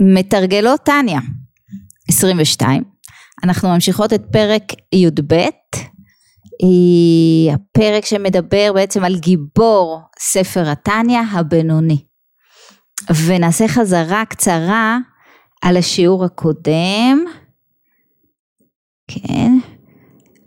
[0.00, 1.20] מתרגלות טניה,
[2.08, 2.82] 22.
[3.44, 5.34] אנחנו ממשיכות את פרק י"ב,
[7.54, 12.04] הפרק שמדבר בעצם על גיבור ספר התניא הבינוני.
[13.26, 14.98] ונעשה חזרה קצרה
[15.62, 17.24] על השיעור הקודם.
[19.08, 19.52] כן.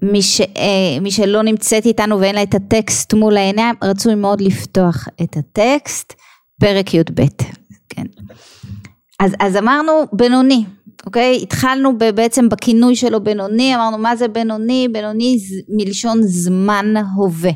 [0.02, 4.42] מי, ש, אה, מי שלא נמצאת איתנו ואין לה את הטקסט מול העיניים, רצוי מאוד
[4.42, 6.14] לפתוח את הטקסט,
[6.60, 7.26] פרק י"ב.
[7.90, 8.06] כן.
[9.20, 10.66] אז, אז אמרנו בינוני,
[11.06, 11.40] אוקיי?
[11.44, 14.88] התחלנו בעצם בכינוי שלו בינוני, אמרנו מה זה בינוני?
[14.92, 15.38] בינוני
[15.70, 17.52] מלשון זמן הווה.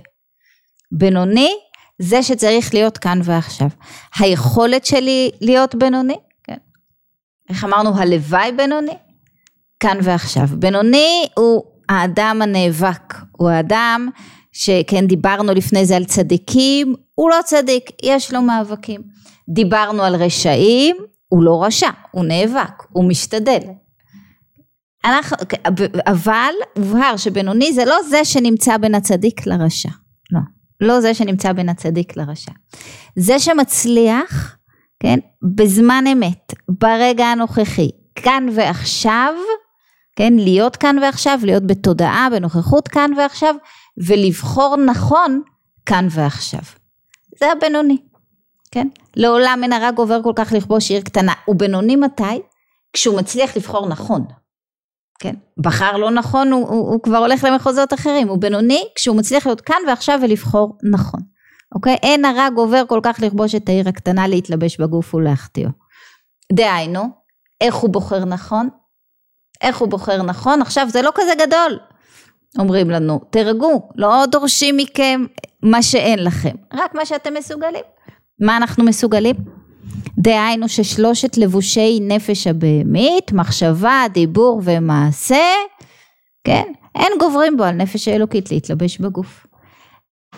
[0.92, 1.52] בינוני
[2.00, 3.68] זה שצריך להיות כאן ועכשיו.
[4.20, 6.58] היכולת שלי להיות בינוני, כן.
[7.50, 8.98] איך אמרנו הלוואי בינוני?
[9.80, 10.48] כאן ועכשיו.
[10.52, 14.10] בינוני הוא האדם הנאבק, הוא האדם
[14.52, 19.02] שכן דיברנו לפני זה על צדיקים, הוא לא צדיק, יש לו מאבקים.
[19.50, 20.96] דיברנו על רשעים,
[21.32, 23.60] הוא לא רשע, הוא נאבק, הוא משתדל.
[25.06, 25.38] אנחנו,
[26.08, 29.90] אבל הובהר שבינוני זה לא זה שנמצא בין הצדיק לרשע,
[30.32, 30.40] לא,
[30.82, 32.52] לא זה שנמצא בין הצדיק לרשע.
[33.16, 34.58] זה שמצליח,
[35.00, 35.20] כן,
[35.56, 39.34] בזמן אמת, ברגע הנוכחי, כאן ועכשיו,
[40.16, 43.56] כן, להיות כאן ועכשיו, להיות בתודעה, בנוכחות כאן ועכשיו,
[44.08, 45.42] ולבחור נכון
[45.86, 46.62] כאן ועכשיו.
[47.40, 47.98] זה הבינוני.
[48.72, 48.88] כן?
[49.16, 51.34] לעולם אין הרע גובר כל כך לכבוש עיר קטנה.
[51.46, 52.42] הוא בינוני מתי?
[52.94, 54.26] כשהוא מצליח לבחור נכון.
[55.20, 55.36] כן?
[55.58, 58.28] בחר לא נכון, הוא, הוא, הוא כבר הולך למחוזות אחרים.
[58.28, 61.20] הוא בינוני כשהוא מצליח להיות כאן ועכשיו ולבחור נכון.
[61.76, 61.96] אוקיי?
[62.04, 65.70] אין הרע גובר כל כך לכבוש את העיר הקטנה להתלבש בגוף ולהחטיאו.
[66.52, 67.04] דהיינו,
[67.62, 68.70] איך הוא בוחר נכון?
[69.62, 70.62] איך הוא בוחר נכון?
[70.62, 71.80] עכשיו זה לא כזה גדול.
[72.60, 75.26] אומרים לנו, תרגעו, לא דורשים מכם
[75.64, 77.84] מה שאין לכם, רק מה שאתם מסוגלים.
[78.40, 79.36] מה אנחנו מסוגלים?
[80.18, 85.46] דהיינו ששלושת לבושי נפש הבהמית, מחשבה, דיבור ומעשה,
[86.44, 86.64] כן,
[86.96, 89.48] אין גוברים בו על נפש האלוקית להתלבש בגוף.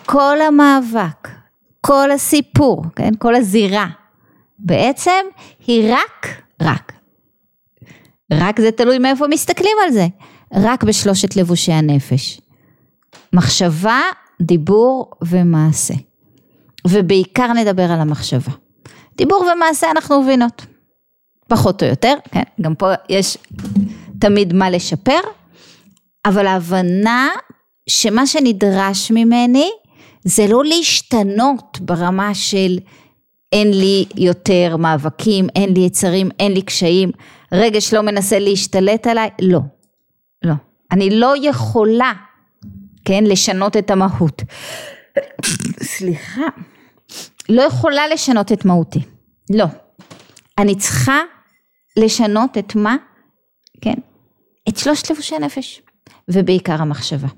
[0.06, 1.28] כל המאבק,
[1.80, 3.86] כל הסיפור, כן, כל הזירה,
[4.58, 5.24] בעצם
[5.66, 6.92] היא רק, רק,
[8.32, 10.06] רק זה תלוי מאיפה מסתכלים על זה,
[10.54, 12.40] רק בשלושת לבושי הנפש.
[13.32, 14.00] מחשבה,
[14.42, 15.94] דיבור ומעשה.
[16.86, 18.52] ובעיקר נדבר על המחשבה.
[19.16, 20.66] דיבור ומעשה אנחנו מבינות,
[21.48, 23.38] פחות או יותר, כן, גם פה יש
[24.18, 25.20] תמיד מה לשפר,
[26.26, 27.28] אבל ההבנה
[27.88, 29.70] שמה שנדרש ממני
[30.24, 32.78] זה לא להשתנות ברמה של
[33.52, 37.10] אין לי יותר מאבקים, אין לי יצרים, אין לי קשיים,
[37.52, 39.60] רגש לא מנסה להשתלט עליי, לא,
[40.44, 40.54] לא.
[40.92, 42.12] אני לא יכולה,
[43.04, 44.42] כן, לשנות את המהות.
[45.82, 46.46] סליחה.
[47.48, 49.00] לא יכולה לשנות את מהותי,
[49.50, 49.66] לא.
[50.58, 51.20] אני צריכה
[51.96, 52.96] לשנות את מה?
[53.80, 53.94] כן,
[54.68, 55.82] את שלושת לבושי הנפש,
[56.28, 57.28] ובעיקר המחשבה.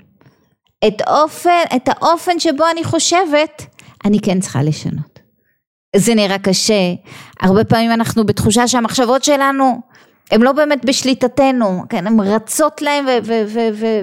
[0.87, 3.63] את אופן, את האופן שבו אני חושבת,
[4.05, 5.19] אני כן צריכה לשנות.
[5.97, 6.95] זה נראה קשה,
[7.41, 9.81] הרבה פעמים אנחנו בתחושה שהמחשבות שלנו
[10.31, 13.05] הן לא באמת בשליטתנו, כן, הן רצות להן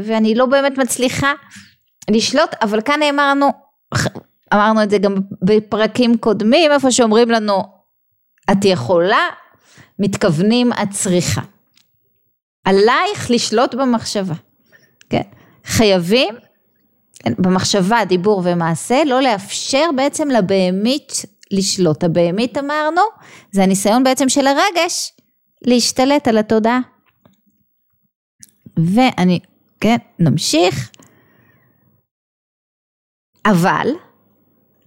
[0.03, 1.33] ואני לא באמת מצליחה
[2.09, 3.49] לשלוט, אבל כאן נאמרנו,
[4.53, 7.63] אמרנו את זה גם בפרקים קודמים, איפה שאומרים לנו,
[8.51, 9.27] את יכולה,
[9.99, 11.41] מתכוונים את צריכה.
[12.65, 14.35] עלייך לשלוט במחשבה,
[15.09, 15.21] כן?
[15.65, 16.35] חייבים
[17.23, 21.11] כן, במחשבה, דיבור ומעשה, לא לאפשר בעצם לבהמית
[21.51, 22.03] לשלוט.
[22.03, 23.01] הבהמית אמרנו,
[23.51, 25.13] זה הניסיון בעצם של הרגש
[25.61, 26.79] להשתלט על התודעה.
[28.77, 29.39] ואני,
[29.79, 30.91] כן, נמשיך.
[33.45, 33.87] אבל,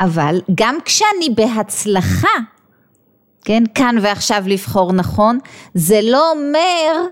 [0.00, 2.28] אבל גם כשאני בהצלחה,
[3.44, 5.38] כן, כאן ועכשיו לבחור נכון,
[5.74, 7.06] זה לא אומר,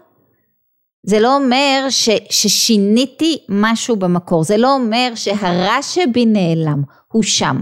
[1.07, 7.57] זה לא אומר ש, ששיניתי משהו במקור, זה לא אומר שהרע שבי נעלם, הוא שם,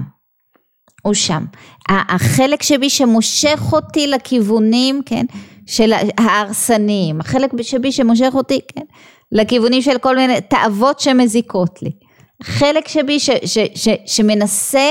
[1.03, 1.45] הוא שם.
[1.89, 5.27] החלק שבי שמושך אותי לכיוונים, כן,
[5.67, 8.85] של ההרסניים, החלק שבי שמושך אותי, כן,
[9.33, 11.91] לכיוונים של כל מיני תאוות שמזיקות לי.
[12.43, 14.89] חלק שבי ש, ש, ש, שמנסה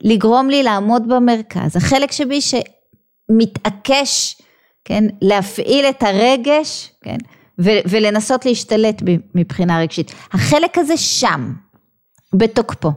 [0.00, 4.36] לגרום לי לעמוד במרכז, החלק שבי שמתעקש,
[4.84, 7.16] כן, להפעיל את הרגש, כן,
[7.60, 9.02] ו- ולנסות להשתלט
[9.34, 11.52] מבחינה רגשית, החלק הזה שם,
[12.34, 12.92] בתוקפו,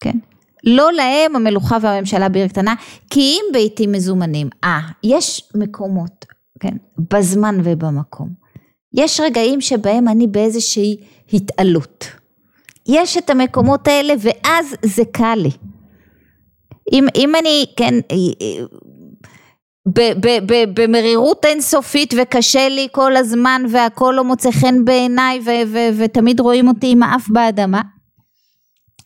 [0.00, 0.18] כן,
[0.64, 2.74] לא להם המלוכה והממשלה בעיר קטנה,
[3.10, 6.26] כי אם בעיתים מזומנים, אה, יש מקומות,
[6.60, 6.76] כן,
[7.14, 8.28] בזמן ובמקום,
[8.94, 10.96] יש רגעים שבהם אני באיזושהי
[11.32, 12.04] התעלות,
[12.88, 15.50] יש את המקומות האלה ואז זה קל לי.
[16.92, 17.94] אם, אם אני, כן,
[20.74, 25.40] במרירות אינסופית וקשה לי כל הזמן והכל לא מוצא חן בעיניי
[25.98, 27.80] ותמיד רואים אותי עם האף באדמה.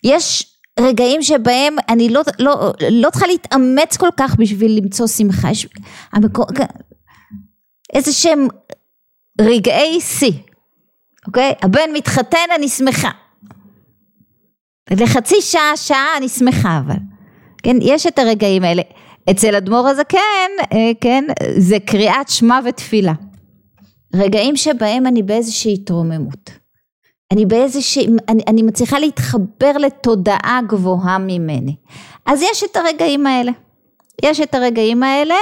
[0.04, 5.68] יש רגעים שבהם אני לא, לא, לא צריכה להתאמץ כל כך בשביל למצוא שמחה, יש
[6.12, 6.46] המקור,
[7.94, 8.48] איזה שהם
[9.40, 10.32] רגעי שיא,
[11.26, 11.54] אוקיי?
[11.62, 13.10] הבן מתחתן אני שמחה.
[14.90, 17.03] לחצי שעה, שעה אני שמחה אבל.
[17.64, 18.82] כן, יש את הרגעים האלה.
[19.30, 20.18] אצל אדמו"ר הזקן,
[20.72, 21.24] אה, כן,
[21.56, 23.12] זה קריאת שמע ותפילה.
[24.14, 26.50] רגעים שבהם אני באיזושהי התרוממות.
[27.32, 31.76] אני באיזושהי, אני, אני מצליחה להתחבר לתודעה גבוהה ממני.
[32.26, 33.52] אז יש את הרגעים האלה.
[34.22, 35.34] יש את הרגעים האלה,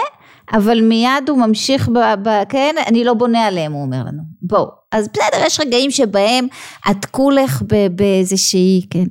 [0.52, 1.98] אבל מיד הוא ממשיך ב...
[2.22, 4.22] ב כן, אני לא בונה עליהם, הוא אומר לנו.
[4.42, 4.66] בואו.
[4.92, 6.46] אז בסדר, יש רגעים שבהם
[6.90, 9.04] את כולך באיזושהי, כן,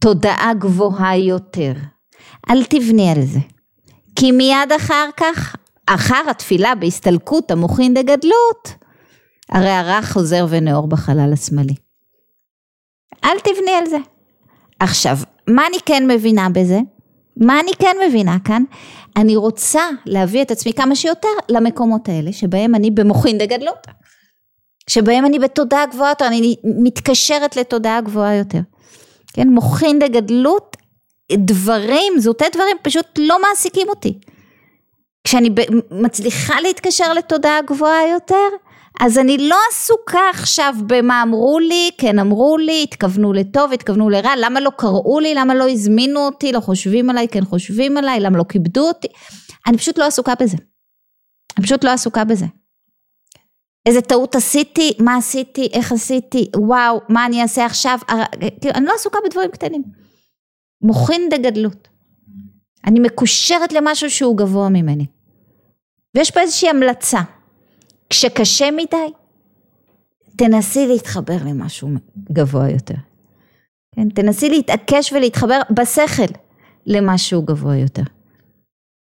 [0.00, 1.72] תודעה גבוהה יותר.
[2.50, 3.38] אל תבני על זה.
[4.16, 5.56] כי מיד אחר כך,
[5.86, 8.74] אחר התפילה בהסתלקות המוחין דגדלות,
[9.48, 11.74] הרי הרך חוזר ונאור בחלל השמאלי.
[13.24, 13.98] אל תבני על זה.
[14.80, 15.18] עכשיו,
[15.48, 16.78] מה אני כן מבינה בזה?
[17.36, 18.62] מה אני כן מבינה כאן?
[19.16, 23.86] אני רוצה להביא את עצמי כמה שיותר למקומות האלה שבהם אני במוחין דגדלות.
[24.90, 28.60] שבהם אני בתודעה גבוהה יותר, אני מתקשרת לתודעה גבוהה יותר.
[29.32, 30.76] כן, מוחין דגדלות,
[31.32, 34.18] דברים, זוטי דברים פשוט לא מעסיקים אותי.
[35.24, 35.50] כשאני
[35.90, 38.48] מצליחה להתקשר לתודעה גבוהה יותר,
[39.00, 44.32] אז אני לא עסוקה עכשיו במה אמרו לי, כן אמרו לי, התכוונו לטוב, התכוונו לרע,
[44.38, 48.38] למה לא קראו לי, למה לא הזמינו אותי, לא חושבים עליי, כן חושבים עליי, למה
[48.38, 49.08] לא כיבדו אותי,
[49.66, 50.56] אני פשוט לא עסוקה בזה.
[51.58, 52.46] אני פשוט לא עסוקה בזה.
[53.86, 57.98] איזה טעות עשיתי, מה עשיתי, איך עשיתי, וואו, מה אני אעשה עכשיו,
[58.60, 59.82] כאילו, אני לא עסוקה בדברים קטנים.
[60.82, 61.88] מוחין דגדלות.
[62.86, 65.06] אני מקושרת למשהו שהוא גבוה ממני.
[66.16, 67.20] ויש פה איזושהי המלצה.
[68.10, 69.12] כשקשה מדי,
[70.36, 71.88] תנסי להתחבר למשהו
[72.32, 72.94] גבוה יותר.
[73.94, 76.32] כן, תנסי להתעקש ולהתחבר בשכל
[76.86, 78.02] למשהו גבוה יותר.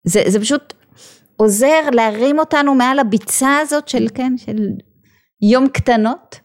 [0.03, 0.73] זה, זה פשוט
[1.37, 4.57] עוזר להרים אותנו מעל הביצה הזאת של, כן, של
[5.41, 6.39] יום קטנות,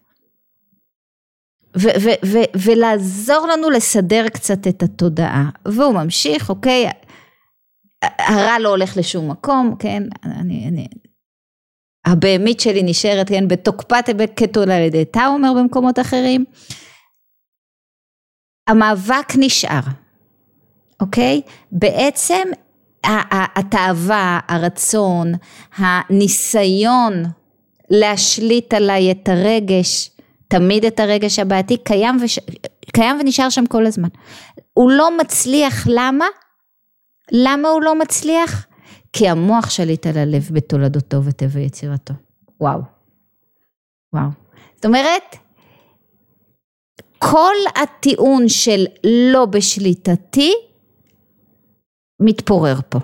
[1.77, 5.51] ו- ו- ו- ולעזור לנו לסדר קצת את התודעה.
[5.67, 6.91] והוא ממשיך, אוקיי,
[8.03, 10.89] הרע לא הולך לשום מקום, כן, אני, אני,
[12.07, 14.05] הבהמית שלי נשארת, כן, בתוקפת
[14.37, 16.45] כתולדתה, הוא אומר במקומות אחרים.
[18.67, 19.81] המאבק נשאר,
[21.01, 21.43] אוקיי?
[21.73, 22.43] בעצם
[23.05, 25.33] התאווה, הרצון,
[25.77, 27.25] הניסיון
[27.91, 30.11] להשליט עליי את הרגש,
[30.49, 32.39] תמיד את הרגש הבעייתי, קיים, וש...
[32.93, 34.09] קיים ונשאר שם כל הזמן.
[34.73, 36.27] הוא לא מצליח, למה?
[37.33, 38.67] למה הוא לא מצליח?
[39.13, 42.15] כי המוח שליט על הלב בתולדותו וטבע יצירתו.
[42.61, 42.81] וואו.
[44.13, 44.29] וואו.
[44.75, 45.37] זאת אומרת,
[47.19, 50.53] כל הטיעון של לא בשליטתי
[52.21, 52.99] מתפורר פה.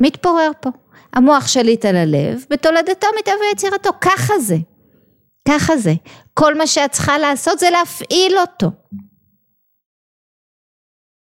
[0.00, 0.70] מתפורר פה.
[1.12, 4.56] המוח שליט על הלב, בתולדתו מטבע יצירתו, ככה זה.
[5.48, 5.92] ככה זה.
[6.34, 8.70] כל מה שאת צריכה לעשות זה להפעיל אותו.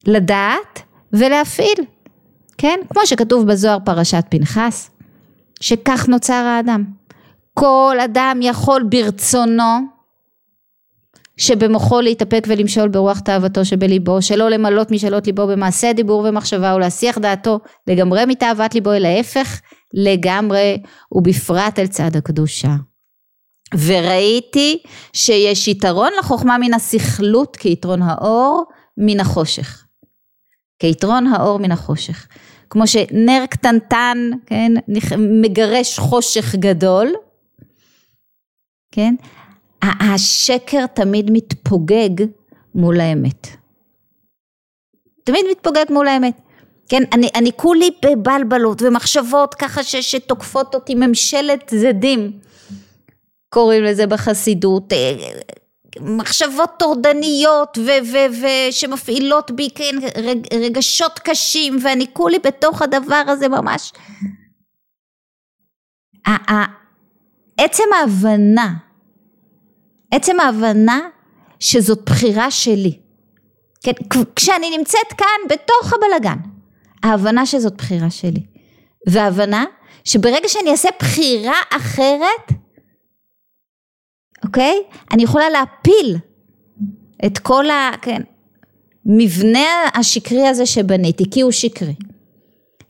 [0.07, 0.81] לדעת
[1.13, 1.85] ולהפעיל.
[2.57, 2.79] כן?
[2.93, 4.89] כמו שכתוב בזוהר פרשת פנחס,
[5.61, 6.83] שכך נוצר האדם.
[7.53, 9.96] כל אדם יכול ברצונו
[11.37, 17.59] שבמוחו להתאפק ולמשול ברוח תאוותו שבליבו, שלא למלות משאלות ליבו במעשה דיבור ומחשבה ולהסיח דעתו
[17.87, 19.61] לגמרי מתאוות ליבו, אלא ההפך
[19.93, 22.69] לגמרי ובפרט אל צד הקדושה.
[23.85, 28.63] וראיתי שיש יתרון לחוכמה מן הסכלות כיתרון האור
[28.97, 29.83] מן החושך.
[30.79, 32.27] כיתרון האור מן החושך.
[32.69, 34.71] כמו שנר קטנטן, כן,
[35.17, 37.13] מגרש חושך גדול,
[38.91, 39.15] כן,
[39.81, 42.25] השקר תמיד מתפוגג
[42.75, 43.47] מול האמת.
[45.23, 46.37] תמיד מתפוגג מול האמת.
[46.89, 52.39] כן, אני, אני כולי בבלבלות ומחשבות ככה ש, שתוקפות אותי ממשלת זדים,
[53.49, 54.93] קוראים לזה בחסידות,
[56.01, 57.77] מחשבות טורדניות
[58.41, 63.93] ושמפעילות בי כן, רג, רגשות קשים ואני כולי בתוך הדבר הזה ממש.
[67.57, 68.73] עצם ההבנה,
[70.11, 70.99] עצם ההבנה
[71.59, 72.99] שזאת בחירה שלי,
[73.83, 73.91] כן,
[74.35, 76.37] כשאני נמצאת כאן בתוך הבלגן,
[77.03, 78.45] ההבנה שזאת בחירה שלי,
[79.07, 79.65] וההבנה
[80.03, 82.51] שברגע שאני אעשה בחירה אחרת,
[84.45, 84.83] אוקיי?
[85.11, 86.17] אני יכולה להפיל
[87.25, 87.91] את כל ה...
[88.01, 88.21] כן,
[89.05, 91.95] מבנה השקרי הזה שבניתי, כי הוא שקרי.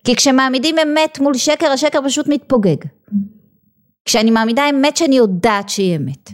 [0.03, 2.77] כי כשמעמידים אמת מול שקר, השקר פשוט מתפוגג.
[4.05, 6.29] כשאני מעמידה אמת שאני יודעת שהיא אמת.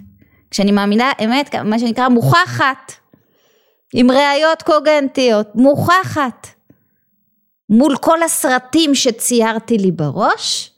[0.53, 2.91] כשאני מעמידה אמת, מה שנקרא מוכחת,
[3.93, 6.48] עם ראיות קוגנטיות, מוכחת.
[7.69, 10.72] מול כל הסרטים שציירתי לי בראש,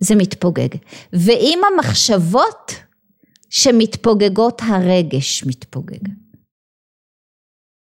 [0.00, 0.68] זה מתפוגג.
[1.12, 2.72] ועם המחשבות
[3.50, 6.08] שמתפוגגות, הרגש מתפוגג.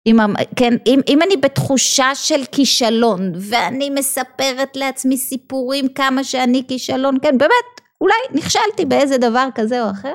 [0.06, 0.16] אם,
[0.56, 7.38] כן, אם, אם אני בתחושה של כישלון ואני מספרת לעצמי סיפורים כמה שאני כישלון, כן
[7.38, 10.14] באמת, אולי נכשלתי באיזה דבר כזה או אחר,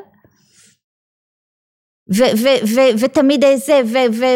[3.00, 3.82] ותמיד איזה,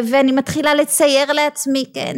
[0.04, 2.16] ואני מתחילה לצייר לעצמי, כן,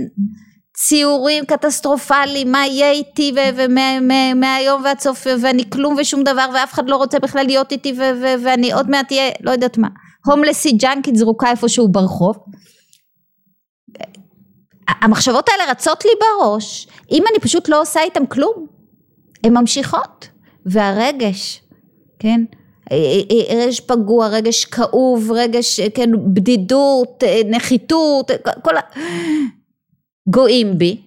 [0.78, 6.96] ציורים קטסטרופליים, מה יהיה איתי ומהיום ועד סוף ואני כלום ושום דבר ואף אחד לא
[6.96, 7.94] רוצה בכלל להיות איתי
[8.44, 9.88] ואני עוד מעט אהיה לא יודעת מה
[10.26, 12.36] הומלסי ג'אנקית זרוקה איפשהו ברחוב.
[15.02, 18.68] המחשבות האלה רצות לי בראש אם אני פשוט לא עושה איתם כלום
[19.44, 20.28] הן ממשיכות
[20.66, 21.62] והרגש
[22.20, 22.42] כן
[23.50, 28.82] רגש פגוע, רגש כאוב, רגש, כן, בדידות, נחיתות, כל ה...
[30.30, 31.02] גואים בי,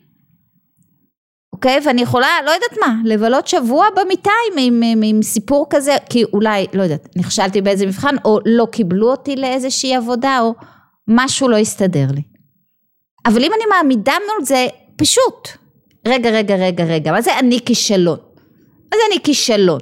[1.53, 1.81] אוקיי?
[1.85, 6.25] ואני יכולה, לא יודעת מה, לבלות שבוע במיטה עם, עם, עם, עם סיפור כזה, כי
[6.25, 10.55] אולי, לא יודעת, נכשלתי באיזה מבחן, או לא קיבלו אותי לאיזושהי עבודה, או
[11.09, 12.23] משהו לא הסתדר לי.
[13.27, 14.67] אבל אם אני מעמידה מול זה,
[14.97, 15.49] פשוט,
[16.09, 18.19] רגע, רגע, רגע, רגע, מה זה אני כישלון?
[18.85, 19.81] מה זה אני כישלון?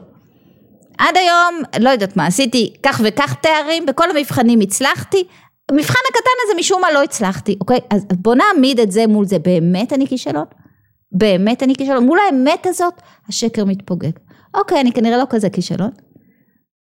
[0.99, 5.25] עד היום, לא יודעת מה, עשיתי כך וכך תארים, בכל המבחנים הצלחתי,
[5.71, 7.79] המבחן הקטן הזה משום מה לא הצלחתי, אוקיי?
[7.91, 10.45] אז בוא נעמיד את זה מול זה, באמת אני כישלון?
[11.13, 12.07] באמת אני כישלון?
[12.07, 12.95] מול האמת הזאת,
[13.29, 14.13] השקר מתפוגג.
[14.55, 15.91] אוקיי, אני כנראה לא כזה כישלון,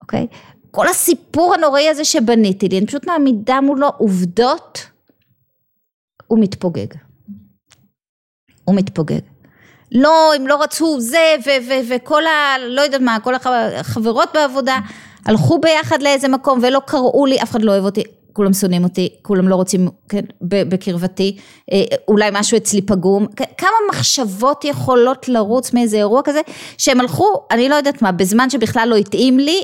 [0.02, 0.26] אוקיי?
[0.70, 4.86] כל הסיפור הנוראי הזה שבניתי לי, אני פשוט מעמידה מולו עובדות,
[6.26, 6.86] הוא מתפוגג.
[8.64, 9.20] הוא מתפוגג.
[9.94, 11.34] לא, הם לא רצו זה,
[11.88, 12.58] וכל ה...
[12.58, 14.78] לא יודעת מה, כל החברות בעבודה
[15.26, 18.02] הלכו ביחד לאיזה מקום ולא קראו לי, אף אחד לא אוהב אותי.
[18.32, 21.36] כולם שונאים אותי, כולם לא רוצים כן, בקרבתי,
[21.72, 23.26] אה, אולי משהו אצלי פגום,
[23.58, 26.40] כמה מחשבות יכולות לרוץ מאיזה אירוע כזה,
[26.78, 29.62] שהם הלכו, אני לא יודעת מה, בזמן שבכלל לא התאים לי,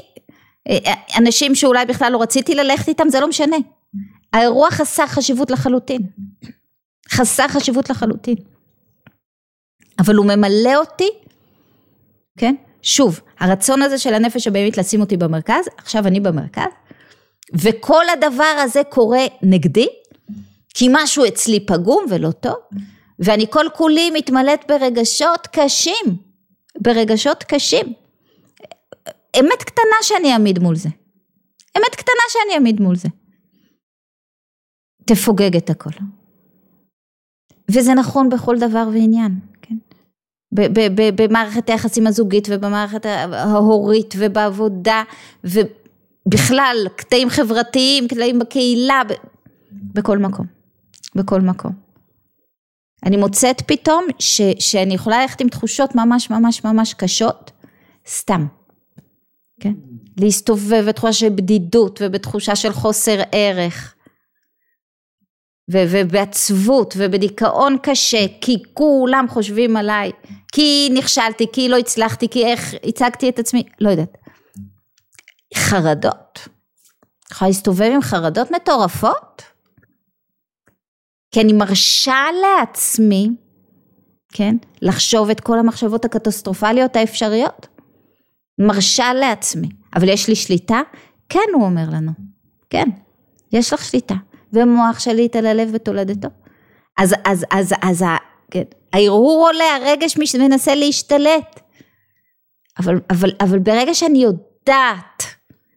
[0.68, 3.56] אה, אנשים שאולי בכלל לא רציתי ללכת איתם, זה לא משנה.
[4.32, 6.02] האירוע חסר חשיבות לחלוטין.
[7.10, 8.36] חסר חשיבות לחלוטין.
[9.98, 11.10] אבל הוא ממלא אותי,
[12.38, 12.54] כן?
[12.82, 16.70] שוב, הרצון הזה של הנפש הבאמת לשים אותי במרכז, עכשיו אני במרכז,
[17.52, 19.86] וכל הדבר הזה קורה נגדי,
[20.74, 22.56] כי משהו אצלי פגום ולא טוב,
[23.18, 26.16] ואני כל כולי מתמלאת ברגשות קשים,
[26.80, 27.92] ברגשות קשים.
[29.40, 30.88] אמת קטנה שאני אעמיד מול זה.
[31.76, 33.08] אמת קטנה שאני אעמיד מול זה.
[35.04, 35.90] תפוגג את הכל.
[37.70, 39.40] וזה נכון בכל דבר ועניין?
[41.14, 45.02] במערכת היחסים הזוגית ובמערכת ההורית ובעבודה
[46.26, 49.12] בכלל, קטעים חברתיים, קטעים בקהילה, ב...
[49.72, 50.46] בכל מקום,
[51.14, 51.72] בכל מקום.
[53.04, 57.50] אני מוצאת פתאום ש, שאני יכולה ללכת עם תחושות ממש ממש ממש קשות,
[58.08, 58.46] סתם,
[59.60, 59.72] כן?
[60.16, 63.94] להסתובב בתחושה של בדידות ובתחושה של חוסר ערך.
[65.72, 70.10] ו- ובעצבות ובדיכאון קשה, כי כולם חושבים עליי,
[70.52, 74.16] כי נכשלתי, כי לא הצלחתי, כי איך הצגתי את עצמי, לא יודעת.
[75.56, 76.48] חרדות.
[77.32, 79.42] יכולה להסתובב עם חרדות מטורפות?
[81.30, 83.28] כי אני מרשה לעצמי,
[84.32, 87.66] כן, לחשוב את כל המחשבות הקטסטרופליות האפשריות.
[88.58, 89.68] מרשה לעצמי.
[89.96, 90.80] אבל יש לי שליטה?
[91.28, 92.12] כן, הוא אומר לנו.
[92.70, 92.88] כן,
[93.52, 94.14] יש לך שליטה.
[94.52, 96.28] ומוח שליט על הלב ותולדתו.
[96.98, 98.04] אז, אז, אז, אז,
[98.50, 98.62] כן,
[98.92, 101.60] ההרהור עולה, הרגש מנסה להשתלט.
[102.78, 105.22] אבל, אבל, אבל ברגע שאני יודעת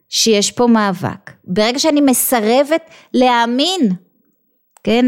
[0.10, 1.32] שיש פה מאבק.
[1.44, 3.90] ברגע שאני מסרבת להאמין,
[4.84, 5.06] כן,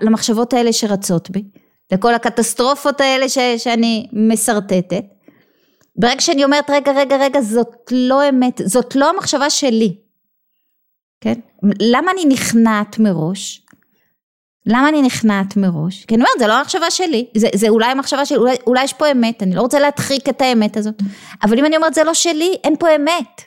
[0.00, 1.42] למחשבות האלה שרצות בי,
[1.92, 5.04] לכל הקטסטרופות האלה ש, שאני משרטטת,
[5.96, 9.96] ברגע שאני אומרת רגע רגע רגע זאת לא אמת, זאת לא המחשבה שלי,
[11.20, 11.34] כן?
[11.80, 13.66] למה אני נכנעת מראש?
[14.66, 16.04] למה אני נכנעת מראש?
[16.04, 18.92] כי אני אומרת זה לא המחשבה שלי, זה, זה אולי המחשבה שלי, אולי, אולי יש
[18.92, 21.02] פה אמת, אני לא רוצה להדחיק את האמת הזאת,
[21.42, 23.42] אבל אם אני אומרת זה לא שלי, אין פה אמת.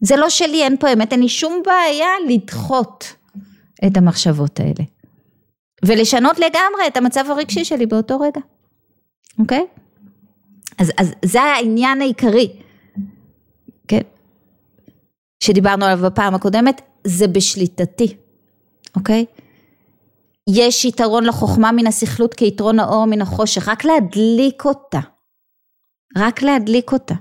[0.00, 3.14] זה לא שלי, אין פה אמת, אין לי שום בעיה לדחות
[3.86, 4.84] את המחשבות האלה.
[5.84, 8.40] ולשנות לגמרי את המצב הרגשי שלי באותו רגע,
[9.38, 9.66] אוקיי?
[10.78, 12.52] אז, אז זה העניין העיקרי,
[13.88, 14.00] כן?
[15.42, 18.16] שדיברנו עליו בפעם הקודמת, זה בשליטתי,
[18.96, 19.24] אוקיי?
[20.50, 25.00] יש יתרון לחוכמה מן הסכלות כיתרון האור מן החושך, רק להדליק אותה,
[26.16, 27.14] רק להדליק אותה,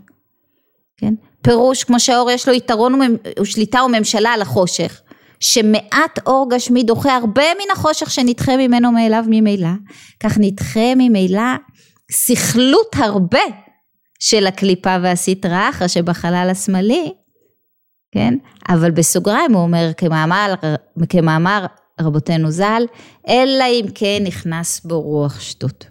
[0.97, 1.13] כן?
[1.41, 2.99] פירוש כמו שהאור יש לו יתרון
[3.39, 5.01] ושליטה וממשלה על החושך,
[5.39, 9.69] שמעט אור גשמי דוחה הרבה מן החושך שנדחה ממנו מאליו ממילא,
[10.19, 11.41] כך נדחה ממילא
[12.11, 13.39] סכלות הרבה
[14.19, 17.13] של הקליפה והסטרה אחרי שבחלל השמאלי,
[18.11, 18.33] כן?
[18.69, 20.53] אבל בסוגריים הוא אומר כמאמר,
[21.09, 21.65] כמאמר
[22.01, 22.83] רבותינו ז"ל,
[23.27, 25.85] אלא אם כן נכנס בו רוח שטות.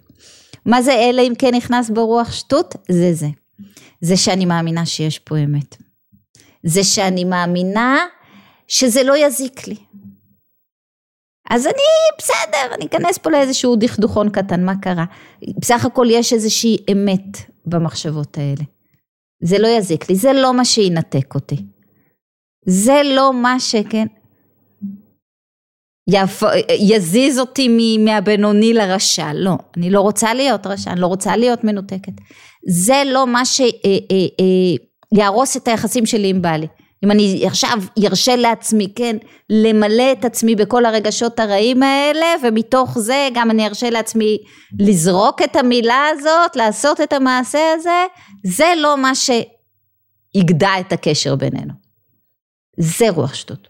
[0.66, 2.74] מה זה אלא אם כן נכנס בו רוח שטות?
[2.88, 3.28] זה זה.
[4.00, 5.76] זה שאני מאמינה שיש פה אמת.
[6.62, 7.98] זה שאני מאמינה
[8.68, 9.76] שזה לא יזיק לי.
[11.50, 11.82] אז אני
[12.18, 15.04] בסדר, אני אכנס פה לאיזשהו דכדוכון קטן, מה קרה?
[15.58, 18.64] בסך הכל יש איזושהי אמת במחשבות האלה.
[19.42, 21.56] זה לא יזיק לי, זה לא מה שינתק אותי.
[22.66, 24.06] זה לא מה שכן,
[26.08, 26.42] יפ...
[26.80, 32.12] יזיז אותי מהבינוני לרשע, לא, אני לא רוצה להיות רשע, אני לא רוצה להיות מנותקת.
[32.68, 36.66] זה לא מה שיהרוס אה, אה, אה, את היחסים שלי עם בעלי.
[37.04, 39.16] אם אני עכשיו ירשה לעצמי, כן,
[39.50, 44.38] למלא את עצמי בכל הרגשות הרעים האלה, ומתוך זה גם אני ארשה לעצמי
[44.80, 48.04] לזרוק את המילה הזאת, לעשות את המעשה הזה,
[48.46, 51.89] זה לא מה שיגדע את הקשר בינינו.
[52.76, 53.68] זה רוח שטות.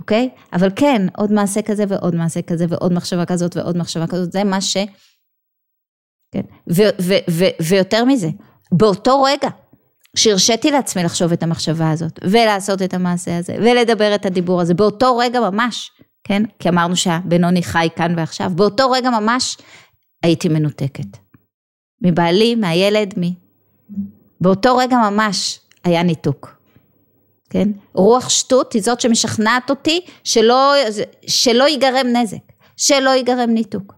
[0.00, 0.30] אוקיי?
[0.52, 4.44] אבל כן, עוד מעשה כזה ועוד מעשה כזה ועוד מחשבה כזאת ועוד מחשבה כזאת, זה
[4.44, 4.76] מה ש...
[6.32, 8.28] כן, ו- ו- ו- ויותר מזה,
[8.72, 9.48] באותו רגע
[10.16, 15.16] שהרשיתי לעצמי לחשוב את המחשבה הזאת, ולעשות את המעשה הזה, ולדבר את הדיבור הזה, באותו
[15.16, 15.90] רגע ממש,
[16.24, 16.42] כן?
[16.58, 19.56] כי אמרנו שהבינוני חי כאן ועכשיו, באותו רגע ממש
[20.22, 21.16] הייתי מנותקת.
[22.02, 23.22] מבעלי, מהילד, מ...
[24.40, 26.59] באותו רגע ממש היה ניתוק.
[27.50, 27.68] כן?
[27.94, 30.74] רוח שטות היא זאת שמשכנעת אותי שלא,
[31.26, 33.94] שלא ייגרם נזק, שלא ייגרם ניתוק.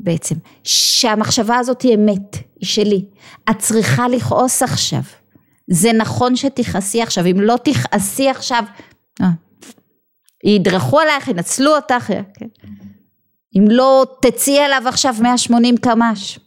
[0.00, 0.34] בעצם,
[0.64, 3.04] שהמחשבה הזאת היא אמת, היא שלי.
[3.50, 5.02] את צריכה לכעוס עכשיו.
[5.70, 8.64] זה נכון שתכעסי עכשיו, אם לא תכעסי עכשיו,
[9.20, 9.30] אה,
[10.44, 12.46] ידרכו עלייך, ינצלו אותך, כן?
[13.58, 16.38] אם לא תצאי אליו עכשיו 180 קמ"ש.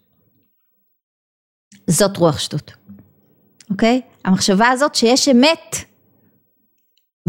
[1.88, 2.72] זאת רוח שטות.
[3.70, 4.02] אוקיי?
[4.26, 5.76] המחשבה הזאת שיש אמת,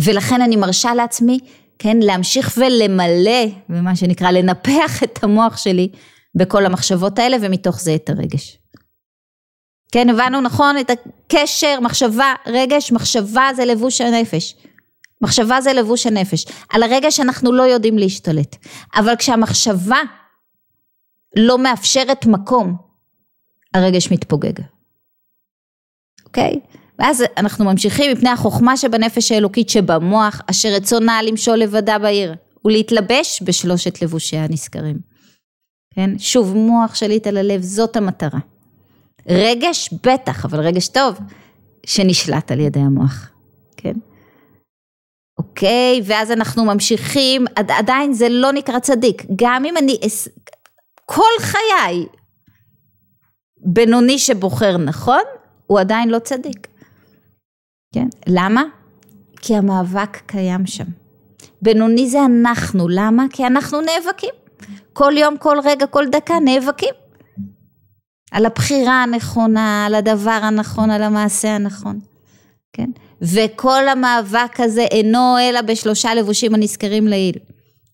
[0.00, 1.38] ולכן אני מרשה לעצמי,
[1.78, 5.88] כן, להמשיך ולמלא, ומה שנקרא לנפח את המוח שלי
[6.34, 8.58] בכל המחשבות האלה, ומתוך זה את הרגש.
[9.92, 14.56] כן, הבנו נכון את הקשר, מחשבה, רגש, מחשבה זה לבוש הנפש.
[15.20, 16.46] מחשבה זה לבוש הנפש.
[16.68, 18.56] על הרגש אנחנו לא יודעים להשתלט,
[18.96, 19.98] אבל כשהמחשבה
[21.36, 22.76] לא מאפשרת מקום,
[23.74, 24.60] הרגש מתפוגג.
[26.34, 26.60] אוקיי?
[26.98, 34.02] ואז אנחנו ממשיכים מפני החוכמה שבנפש האלוקית שבמוח, אשר רצונה למשול לבדה בעיר, ולהתלבש בשלושת
[34.02, 34.98] לבושי הנזכרים.
[35.94, 36.18] כן?
[36.18, 38.38] שוב, מוח שליט על הלב, זאת המטרה.
[39.28, 41.18] רגש, בטח, אבל רגש טוב,
[41.86, 43.30] שנשלט על ידי המוח,
[43.76, 43.94] כן?
[45.38, 49.96] אוקיי, ואז אנחנו ממשיכים, עדיין זה לא נקרא צדיק, גם אם אני,
[51.04, 52.06] כל חיי
[53.66, 55.22] בינוני שבוחר נכון,
[55.66, 56.68] הוא עדיין לא צדיק.
[57.94, 58.06] כן?
[58.26, 58.62] למה?
[59.40, 60.84] כי המאבק קיים שם.
[61.62, 63.24] בינוני זה אנחנו, למה?
[63.30, 64.34] כי אנחנו נאבקים.
[64.92, 66.94] כל יום, כל רגע, כל דקה נאבקים.
[68.30, 71.98] על הבחירה הנכונה, על הדבר הנכון, על המעשה הנכון.
[72.72, 72.90] כן?
[73.22, 77.38] וכל המאבק הזה אינו אלא בשלושה לבושים הנזכרים לעיל.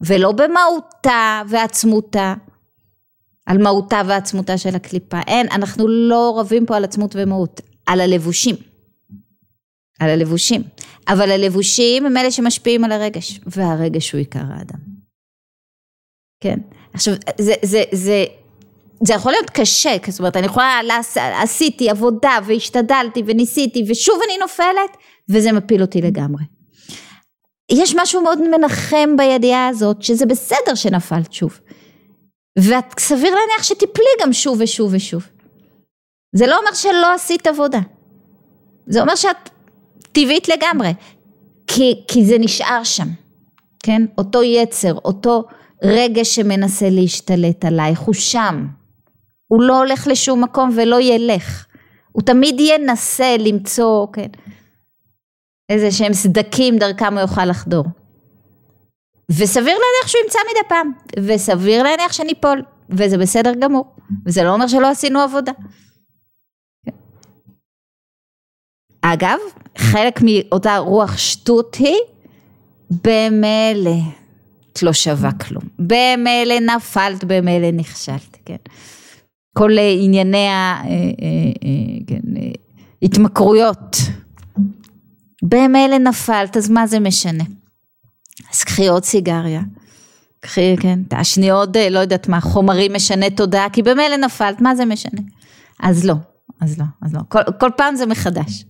[0.01, 2.35] ולא במהותה ועצמותה,
[3.51, 5.21] על מהותה ועצמותה של הקליפה.
[5.27, 8.57] אין, אנחנו לא רבים פה על עצמות ומהות, על הלבושים.
[10.01, 10.63] על הלבושים.
[11.09, 14.79] אבל הלבושים הם אלה שמשפיעים על הרגש, והרגש הוא עיקר האדם.
[16.41, 16.59] כן?
[16.93, 18.25] עכשיו, זה, זה, זה,
[19.05, 24.39] זה יכול להיות קשה, זאת אומרת, אני יכולה, לעש, עשיתי עבודה והשתדלתי וניסיתי ושוב אני
[24.39, 24.97] נופלת,
[25.29, 26.45] וזה מפיל אותי לגמרי.
[27.73, 31.61] יש משהו מאוד מנחם בידיעה הזאת, שזה בסדר שנפלת שוב.
[32.69, 35.27] ואת סביר להניח שתיפלי גם שוב ושוב ושוב.
[36.33, 37.81] זה לא אומר שלא עשית עבודה.
[38.87, 39.51] זה אומר שאת
[40.13, 40.95] טבעית לגמרי,
[41.67, 43.09] כי, כי זה נשאר שם,
[43.83, 44.03] כן?
[44.19, 45.45] אותו יצר, אותו
[45.85, 48.67] רגש שמנסה להשתלט עלייך, הוא שם.
[49.47, 51.67] הוא לא הולך לשום מקום ולא ילך.
[52.13, 54.29] הוא תמיד ינסה למצוא, כן,
[55.69, 57.85] איזה שהם סדקים דרכם הוא יוכל לחדור.
[59.31, 60.93] וסביר להניח שהוא ימצא מדי פעם,
[61.27, 63.85] וסביר להניח שניפול, וזה בסדר גמור,
[64.27, 65.53] וזה לא אומר שלא עשינו עבודה.
[69.03, 69.39] אגב,
[69.79, 71.97] חלק מאותה רוח שטות היא
[72.91, 73.97] במילא.
[74.73, 75.63] את לא שווה כלום.
[75.79, 78.57] במילא נפלת, במילא נכשלת, כן.
[79.59, 80.47] כל ענייני
[83.03, 83.97] ההתמכרויות.
[84.01, 84.65] אה, אה,
[85.43, 87.45] במילא נפלת, אז מה זה משנה?
[88.53, 89.61] אז קחי עוד סיגריה.
[90.41, 94.85] קחי, כן, תעשני עוד, לא יודעת מה, חומרים משנה תודעה, כי במילא נפלת, מה זה
[94.85, 95.21] משנה?
[95.81, 96.15] אז לא,
[96.61, 97.21] אז לא, אז לא.
[97.29, 98.65] כל, כל פעם זה מחדש.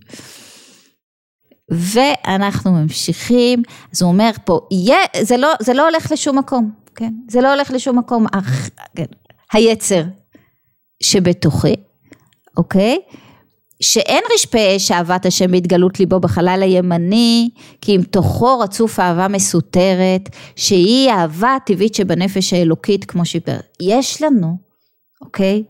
[1.71, 7.13] ואנחנו ממשיכים, אז הוא אומר פה, יהיה, זה, לא, זה לא הולך לשום מקום, כן?
[7.27, 9.05] זה לא הולך לשום מקום, אך, כן,
[9.53, 10.03] היצר
[11.03, 11.75] שבתוכי,
[12.57, 12.97] אוקיי?
[13.81, 17.49] שאין רשפי אש אהבת השם בהתגלות ליבו בחלל הימני,
[17.81, 23.41] כי אם תוכו רצוף אהבה מסותרת, שהיא אהבה הטבעית שבנפש האלוקית כמו שהיא...
[23.81, 24.57] יש לנו,
[25.21, 25.63] אוקיי?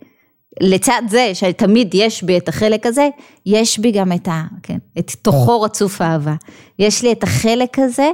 [0.61, 3.09] לצד זה שתמיד יש בי את החלק הזה,
[3.45, 4.43] יש בי גם את ה...
[4.63, 6.35] כן, את תוכו רצוף אהבה.
[6.79, 8.09] יש לי את החלק הזה,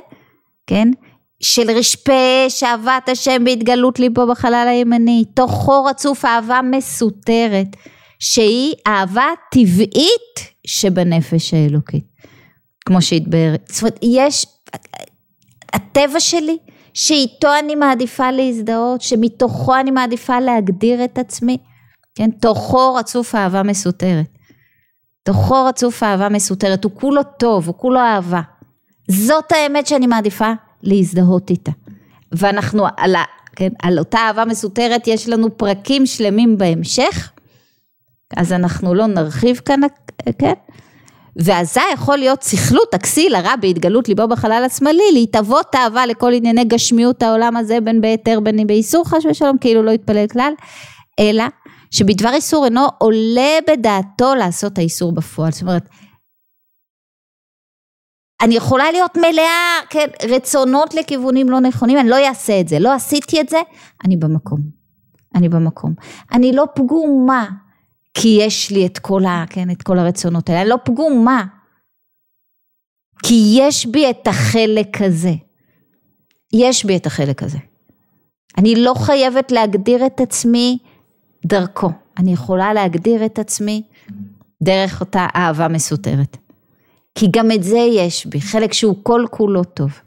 [0.67, 0.87] כן?
[1.41, 7.67] של רשפה שאהבת השם בהתגלות ליבו בחלל הימני, תוכו רצוף אהבה מסותרת,
[8.19, 12.05] שהיא אהבה טבעית שבנפש האלוקית,
[12.85, 13.55] כמו שהתבהר.
[13.65, 14.45] זאת אומרת, יש,
[15.73, 16.57] הטבע שלי,
[16.93, 21.57] שאיתו אני מעדיפה להזדהות, שמתוכו אני מעדיפה להגדיר את עצמי,
[22.15, 22.31] כן?
[22.31, 24.25] תוכו רצוף אהבה מסותרת.
[25.23, 28.41] תוכו רצוף אהבה מסותרת, הוא כולו טוב, הוא כולו אהבה.
[29.11, 30.51] זאת האמת שאני מעדיפה
[30.83, 31.71] להזדהות איתה.
[32.31, 33.23] ואנחנו על, ה,
[33.55, 37.31] כן, על אותה אהבה מסותרת יש לנו פרקים שלמים בהמשך,
[38.35, 39.79] אז אנחנו לא נרחיב כאן,
[40.39, 40.53] כן?
[41.35, 47.23] ואזי יכול להיות סכלות הכסיל הרע בהתגלות ליבו בחלל השמאלי, להתאבות אהבה לכל ענייני גשמיות
[47.23, 50.53] העולם הזה בין בהיתר בין באיסור חס ושלום, כאילו לא יתפלל כלל,
[51.19, 51.43] אלא
[51.91, 55.51] שבדבר איסור אינו עולה בדעתו לעשות האיסור בפועל.
[55.51, 55.89] זאת אומרת,
[58.41, 62.93] אני יכולה להיות מלאה, כן, רצונות לכיוונים לא נכונים, אני לא אעשה את זה, לא
[62.93, 63.57] עשיתי את זה,
[64.05, 64.59] אני במקום.
[65.35, 65.93] אני במקום.
[66.33, 67.45] אני לא פגומה,
[68.19, 71.45] כי יש לי את כל, ה, כן, את כל הרצונות האלה, אני לא פגומה.
[73.23, 75.33] כי יש בי את החלק הזה.
[76.53, 77.57] יש בי את החלק הזה.
[78.57, 80.77] אני לא חייבת להגדיר את עצמי
[81.45, 81.89] דרכו.
[82.17, 83.83] אני יכולה להגדיר את עצמי
[84.63, 86.37] דרך אותה אהבה מסותרת.
[87.15, 89.99] כי גם את זה יש בי, חלק שהוא כל כולו טוב.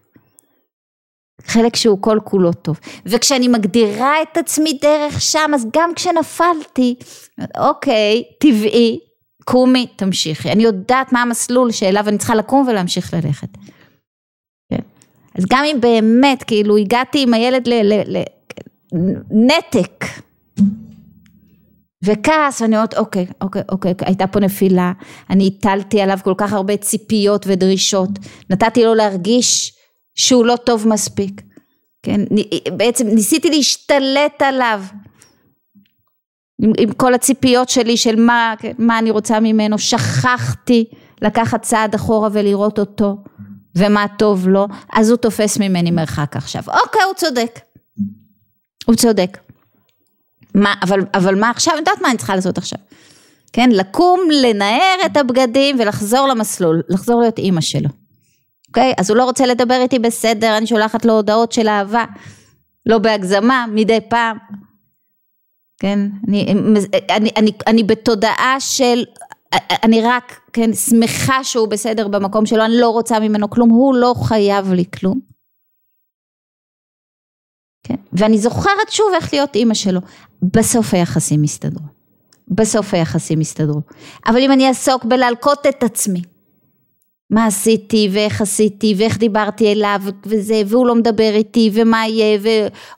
[1.46, 2.81] חלק שהוא כל כולו טוב.
[3.07, 6.94] וכשאני מגדירה את עצמי דרך שם, אז גם כשנפלתי,
[7.59, 8.98] אוקיי, טבעי,
[9.44, 10.53] קומי, תמשיכי.
[10.53, 13.48] אני יודעת מה המסלול שאליו אני צריכה לקום ולהמשיך ללכת.
[14.70, 14.81] כן?
[15.35, 17.68] אז גם אם באמת, כאילו, הגעתי עם הילד
[19.33, 20.05] לנתק,
[22.05, 24.92] וכעס, ואני אומרת, אוקיי, אוקיי, אוקיי, הייתה פה נפילה,
[25.31, 28.11] אני הטלתי עליו כל כך הרבה ציפיות ודרישות,
[28.50, 29.80] נתתי לו להרגיש
[30.14, 31.42] שהוא לא טוב מספיק,
[32.03, 32.20] כן,
[32.77, 34.83] בעצם ניסיתי להשתלט עליו,
[36.62, 40.85] עם, עם כל הציפיות שלי של מה, מה אני רוצה ממנו, שכחתי
[41.23, 43.16] לקחת צעד אחורה ולראות אותו,
[43.75, 47.61] ומה טוב לו, אז הוא תופס ממני מרחק עכשיו, אוקיי, הוא צודק,
[48.87, 49.38] הוא צודק.
[50.55, 52.79] מה, אבל, אבל מה עכשיו, אני יודעת מה אני צריכה לעשות עכשיו.
[53.53, 57.88] כן, לקום, לנער את הבגדים ולחזור למסלול, לחזור להיות אימא שלו.
[58.70, 58.94] אוקיי?
[58.98, 62.04] אז הוא לא רוצה לדבר איתי בסדר, אני שולחת לו הודעות של אהבה,
[62.87, 64.37] לא בהגזמה, מדי פעם.
[65.80, 66.46] כן, אני,
[67.11, 69.04] אני, אני, אני בתודעה של,
[69.83, 74.14] אני רק, כן, שמחה שהוא בסדר במקום שלו, אני לא רוצה ממנו כלום, הוא לא
[74.22, 75.20] חייב לי כלום.
[77.83, 77.94] כן?
[78.12, 80.00] ואני זוכרת שוב איך להיות אימא שלו.
[80.42, 81.87] בסוף היחסים יסתדרו.
[82.48, 83.80] בסוף היחסים יסתדרו.
[84.26, 86.22] אבל אם אני אעסוק בלהלקוט את עצמי,
[87.31, 92.49] מה עשיתי ואיך עשיתי ואיך דיברתי אליו וזה והוא לא מדבר איתי ומה יהיה ו...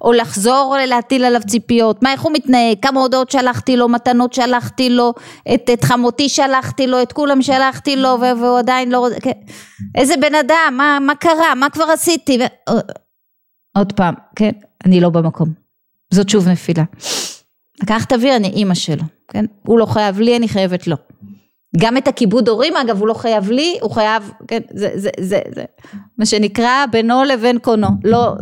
[0.00, 2.02] או לחזור להטיל עליו ציפיות.
[2.02, 2.76] מה איך הוא מתנהג?
[2.82, 5.14] כמה הודעות שלחתי לו מתנות שלחתי לו
[5.54, 9.30] את, את חמותי שלחתי לו את כולם שלחתי לו והוא עדיין לא רוצה כן.
[9.94, 11.54] איזה בן אדם מה, מה קרה?
[11.54, 12.38] מה כבר עשיתי?
[12.38, 12.72] ו...
[13.78, 14.52] עוד פעם כן?
[14.84, 15.48] אני לא במקום.
[16.10, 16.84] זאת שוב נפילה.
[17.82, 19.44] לקחת אוויר אני אימא שלו כן?
[19.62, 20.96] הוא לא חייב לי אני חייבת לו
[21.76, 25.40] גם את הכיבוד הורים אגב הוא לא חייב לי, הוא חייב, כן, זה, זה, זה,
[25.54, 25.64] זה,
[26.18, 28.34] מה שנקרא בינו לבין קונו, לא,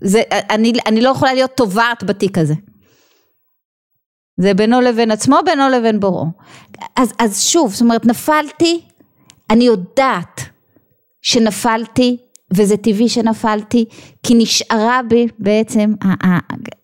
[0.00, 2.54] זה, אני, אני לא יכולה להיות טובעת בתיק הזה.
[4.40, 6.26] זה בינו לבין עצמו, בינו לבין בוראו.
[6.96, 8.80] אז, אז שוב, זאת אומרת נפלתי,
[9.50, 10.40] אני יודעת
[11.22, 12.16] שנפלתי,
[12.54, 13.84] וזה טבעי שנפלתי,
[14.22, 15.94] כי נשארה בי בעצם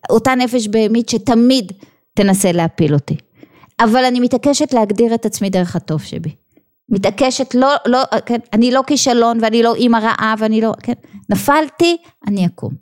[0.09, 1.71] אותה נפש בהמית שתמיד
[2.13, 3.17] תנסה להפיל אותי.
[3.79, 6.35] אבל אני מתעקשת להגדיר את עצמי דרך הטוב שבי.
[6.89, 10.93] מתעקשת, לא, לא, כן, אני לא כישלון ואני לא אימא רעה ואני לא, כן,
[11.29, 12.73] נפלתי, אני אקום.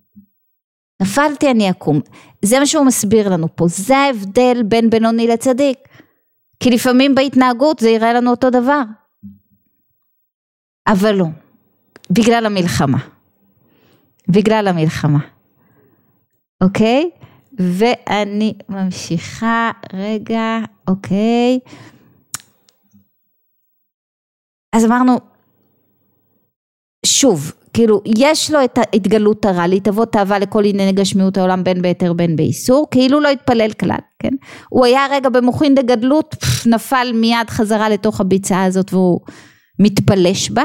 [1.02, 2.00] נפלתי אני אקום.
[2.46, 5.78] זה מה שהוא מסביר לנו פה, זה ההבדל בין בינוני לצדיק.
[6.60, 8.82] כי לפעמים בהתנהגות זה יראה לנו אותו דבר.
[10.88, 11.26] אבל לא,
[12.12, 12.98] בגלל המלחמה.
[14.30, 15.20] בגלל המלחמה.
[16.64, 17.10] אוקיי?
[17.60, 21.60] ואני ממשיכה רגע, אוקיי.
[24.76, 25.20] אז אמרנו,
[27.06, 32.14] שוב, כאילו יש לו את ההתגלות הרע, להתאבות תאווה לכל ענייני גשמיות העולם בין בהיתר
[32.14, 34.34] בין באיסור, כאילו לא התפלל כלל, כן?
[34.70, 39.20] הוא היה רגע במוחין דגדלות, נפל מיד חזרה לתוך הביצה הזאת והוא
[39.80, 40.64] מתפלש בה,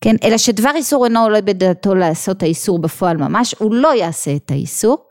[0.00, 0.16] כן?
[0.24, 5.05] אלא שדבר איסור אינו עולה בדעתו לעשות האיסור בפועל ממש, הוא לא יעשה את האיסור,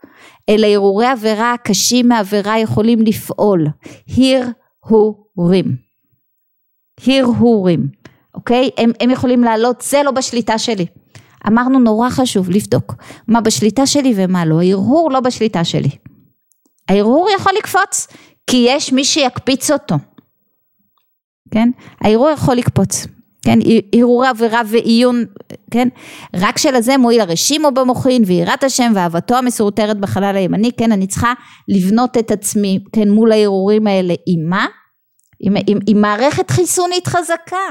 [0.48, 3.66] אלא הרהורי עבירה הקשים מעבירה יכולים לפעול,
[4.84, 5.76] הרהורים,
[7.06, 7.88] הרהורים.
[8.34, 8.70] אוקיי?
[8.78, 10.86] הם, הם יכולים לעלות, זה לא בשליטה שלי.
[11.48, 12.94] אמרנו נורא חשוב לבדוק
[13.28, 15.90] מה בשליטה שלי ומה לא, ההרהור לא בשליטה שלי.
[16.88, 18.06] ההרהור יכול לקפוץ,
[18.46, 19.94] כי יש מי שיקפיץ אותו,
[21.50, 21.70] כן?
[22.00, 23.06] ההרהור יכול לקפוץ,
[23.46, 23.58] כן?
[23.94, 25.24] הרהורי עבירה ועיון,
[25.70, 25.88] כן?
[26.36, 30.92] רק שלזה מועיל הרשימו במוחין ויראת השם ואהבתו המסורתרת בחלל הימני, כן?
[30.92, 31.32] אני צריכה
[31.68, 33.08] לבנות את עצמי, כן?
[33.08, 34.66] מול ההרהורים האלה, עם מה?
[35.40, 37.66] עם, עם, עם מערכת חיסונית חזקה.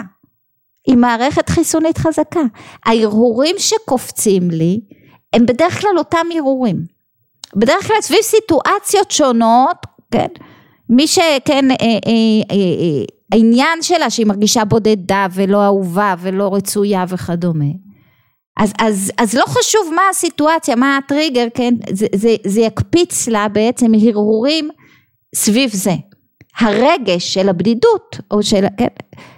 [0.87, 2.41] עם מערכת חיסונית חזקה.
[2.85, 4.79] ההרהורים שקופצים לי
[5.33, 6.77] הם בדרך כלל אותם הרהורים.
[7.55, 9.77] בדרך כלל סביב סיטואציות שונות,
[10.11, 10.27] כן,
[10.89, 11.97] מי שכן, אה, אה,
[12.51, 17.65] אה, אה, העניין שלה שהיא מרגישה בודדה ולא אהובה ולא רצויה וכדומה.
[18.57, 23.47] אז, אז, אז לא חשוב מה הסיטואציה, מה הטריגר, כן, זה, זה, זה יקפיץ לה
[23.47, 24.69] בעצם הרהורים
[25.35, 25.93] סביב זה.
[26.59, 28.87] הרגש של הבדידות, או של, כן,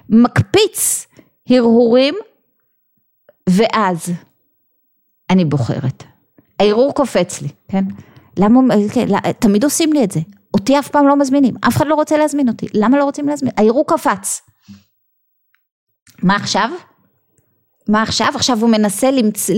[0.10, 1.08] מקפיץ
[1.50, 2.16] הרהורים,
[3.50, 4.12] ואז
[5.30, 6.04] אני בוחרת.
[6.60, 7.84] הערעור קופץ לי, כן?
[8.40, 8.60] למה,
[8.94, 9.08] כן,
[9.40, 10.20] תמיד עושים לי את זה.
[10.58, 12.66] אותי אף פעם לא מזמינים, אף אחד לא רוצה להזמין אותי.
[12.74, 13.52] למה לא רוצים להזמין?
[13.58, 14.42] הערעור קפץ.
[16.24, 16.70] מה עכשיו?
[17.88, 18.32] מה עכשיו?
[18.36, 19.50] עכשיו הוא מנסה למצ...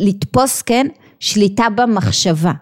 [0.00, 0.86] לתפוס, כן,
[1.20, 2.52] שליטה במחשבה.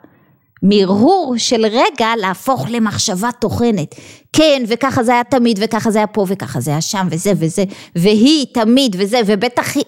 [0.62, 3.94] מהרהור של רגע להפוך למחשבה טוחנת.
[4.32, 7.64] כן, וככה זה היה תמיד, וככה זה היה פה, וככה זה היה שם, וזה וזה,
[7.96, 9.84] והיא תמיד, וזה, ובטח היא...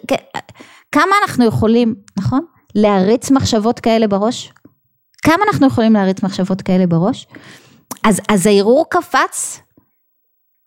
[0.92, 2.40] כמה אנחנו יכולים, נכון?
[2.75, 4.53] להריץ מחשבות כאלה בראש?
[5.23, 7.27] כמה אנחנו יכולים להריץ מחשבות כאלה בראש?
[8.09, 9.61] אז, אז הערעור קפץ,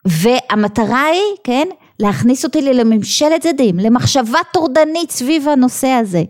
[0.08, 1.68] והמטרה היא, כן,
[2.00, 6.24] להכניס אותי לממשלת זדים, למחשבה טורדנית סביב הנושא הזה.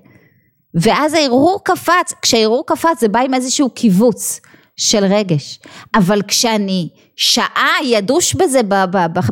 [0.73, 4.41] ואז הערעור קפץ, כשהערעור קפץ זה בא עם איזשהו קיבוץ
[4.77, 5.59] של רגש,
[5.95, 8.61] אבל כשאני שעה ידוש בזה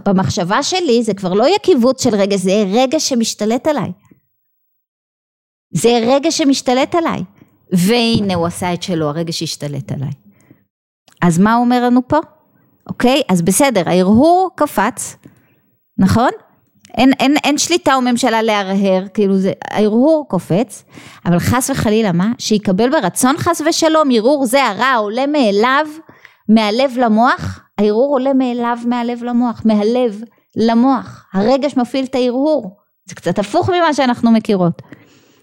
[0.06, 3.92] במחשבה שלי, זה כבר לא יהיה קיבוץ של רגש, זה יהיה רגש שמשתלט עליי.
[5.74, 7.24] זה יהיה רגש שמשתלט עליי.
[7.72, 10.27] והנה הוא עשה את שלו, הרגש השתלט עליי.
[11.22, 12.18] אז מה הוא אומר לנו פה?
[12.90, 13.22] אוקיי?
[13.30, 15.18] אז בסדר, ההרהור קפץ,
[15.98, 16.30] נכון?
[16.98, 20.84] אין, אין, אין שליטה או ממשלה להרהר, כאילו זה, ההרהור קופץ,
[21.26, 22.32] אבל חס וחלילה מה?
[22.38, 25.88] שיקבל ברצון חס ושלום, הרהור זה הרע עולה מאליו,
[26.50, 30.24] מהלב למוח, ההרהור עולה מאליו מהלב למוח, מהלב
[30.56, 34.82] למוח, הרגש מפעיל את ההרהור, זה קצת הפוך ממה שאנחנו מכירות.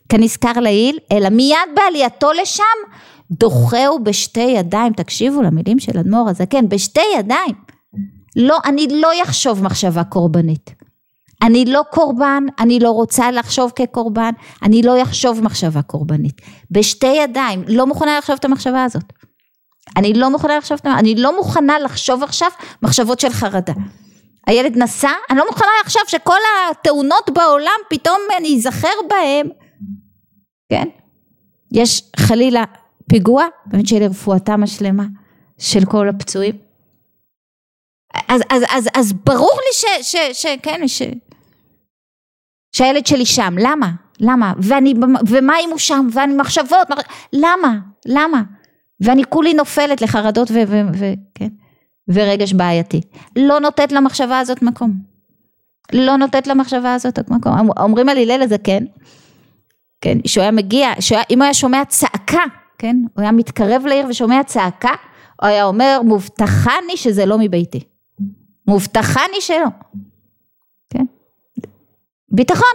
[0.09, 2.63] כנזכר לעיל, אלא מיד בעלייתו לשם,
[3.31, 7.55] דוחהו בשתי ידיים, תקשיבו למילים של אדמו"ר הזקן, בשתי ידיים.
[8.37, 10.75] לא, אני לא יחשוב מחשבה קורבנית.
[11.43, 14.31] אני לא קורבן, אני לא רוצה לחשוב כקורבן,
[14.63, 16.41] אני לא אחשוב מחשבה קורבנית.
[16.71, 19.13] בשתי ידיים, לא מוכנה לחשוב את המחשבה הזאת.
[19.97, 22.49] אני לא מוכנה לחשוב, אני לא מוכנה לחשוב עכשיו
[22.83, 23.73] מחשבות של חרדה.
[24.47, 26.39] הילד נסע, אני לא מוכנה לחשוב שכל
[26.71, 29.49] התאונות בעולם פתאום אני אזכר בהם,
[30.69, 30.89] כן?
[31.73, 32.65] יש חלילה
[33.09, 35.05] פיגוע, באמת שיהיה לרפואתם השלמה
[35.59, 36.55] של כל הפצועים.
[38.29, 41.03] אז, אז, אז, אז ברור לי ש, ש, ש, כן, ש,
[42.73, 43.91] שהילד שלי שם, למה?
[44.21, 44.53] למה?
[44.59, 44.95] ואני,
[45.29, 46.09] ומה אם הוא שם?
[46.13, 46.89] ואני מחשבות,
[47.33, 47.79] למה?
[48.07, 48.43] למה?
[49.01, 50.55] ואני כולי נופלת לחרדות ו...
[50.55, 51.49] ו, ו כן?
[52.09, 53.01] ורגש בעייתי.
[53.37, 54.93] לא נותנת למחשבה הזאת מקום.
[55.93, 57.71] לא נותנת למחשבה הזאת מקום.
[57.79, 58.85] אומרים על הלל הזקן,
[60.01, 62.43] כן, שהוא היה מגיע, שהוא היה, אם הוא היה שומע צעקה,
[62.85, 64.93] כן, הוא היה מתקרב לעיר ושומע צעקה,
[65.41, 67.81] הוא היה אומר, מובטחני שזה לא מביתי.
[68.67, 69.67] מובטחני שלא.
[72.29, 72.75] ביטחון.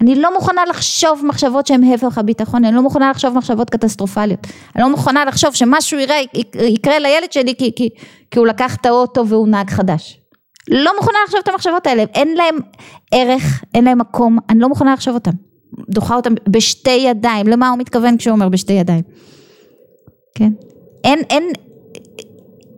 [0.00, 4.40] אני לא מוכנה לחשוב מחשבות שהן הפך הביטחון, אני לא מוכנה לחשוב מחשבות קטסטרופליות.
[4.76, 6.20] אני לא מוכנה לחשוב שמשהו יראה,
[6.54, 7.88] יקרה לילד שלי כי, כי,
[8.30, 10.20] כי הוא לקח את האוטו והוא נהג חדש.
[10.70, 12.56] לא מוכנה לחשוב את המחשבות האלה, אין להם
[13.12, 15.53] ערך, אין להם מקום, אני לא מוכנה לחשוב אותם.
[15.90, 19.02] דוחה אותם בשתי ידיים, למה הוא מתכוון כשהוא אומר בשתי ידיים?
[20.34, 20.52] כן?
[21.04, 21.44] אין, אין,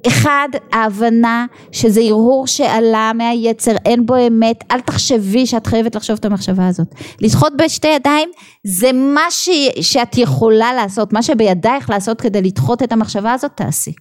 [0.07, 6.25] אחד, ההבנה שזה הרהור שעלה מהיצר, אין בו אמת, אל תחשבי שאת חייבת לחשוב את
[6.25, 6.95] המחשבה הזאת.
[7.21, 8.29] לדחות בשתי ידיים
[8.65, 9.49] זה מה ש...
[9.81, 13.93] שאת יכולה לעשות, מה שבידייך לעשות כדי לדחות את המחשבה הזאת, תעשי.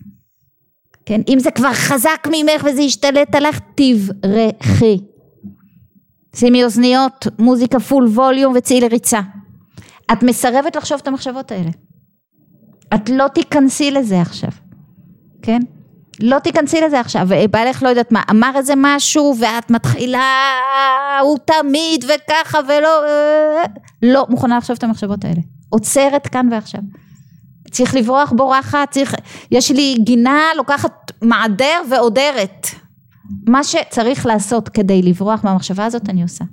[1.05, 4.97] כן, אם זה כבר חזק ממך וזה ישתלט עליך, תברכי.
[6.35, 9.19] שימי אוזניות, מוזיקה פול ווליום וצאי לריצה.
[10.11, 11.69] את מסרבת לחשוב את המחשבות האלה.
[12.95, 14.49] את לא תיכנסי לזה עכשיו,
[15.41, 15.59] כן?
[16.19, 20.49] לא תיכנסי לזה עכשיו, ובעלך לא יודעת מה, אמר איזה משהו ואת מתחילה,
[21.21, 23.03] הוא תמיד וככה ולא,
[24.03, 25.41] לא מוכנה לחשוב את המחשבות האלה.
[25.69, 26.81] עוצרת כאן ועכשיו.
[27.71, 29.15] צריך לברוח בורחת, צריך,
[29.51, 32.67] יש לי גינה, לוקחת מעדר ועודרת.
[33.47, 36.45] מה שצריך לעשות כדי לברוח מהמחשבה הזאת אני עושה.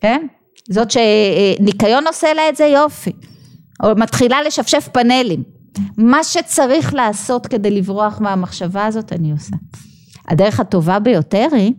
[0.00, 0.26] כן?
[0.70, 3.12] זאת שניקיון עושה לה את זה יופי.
[3.82, 5.42] או מתחילה לשפשף פאנלים.
[5.98, 9.56] מה שצריך לעשות כדי לברוח מהמחשבה הזאת אני עושה.
[10.28, 11.72] הדרך הטובה ביותר היא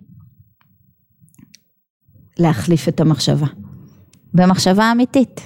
[2.39, 3.47] להחליף את המחשבה
[4.33, 5.41] במחשבה אמיתית.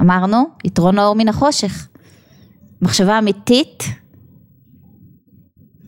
[0.00, 1.88] אמרנו, יתרון האור מן החושך.
[2.82, 3.84] מחשבה אמיתית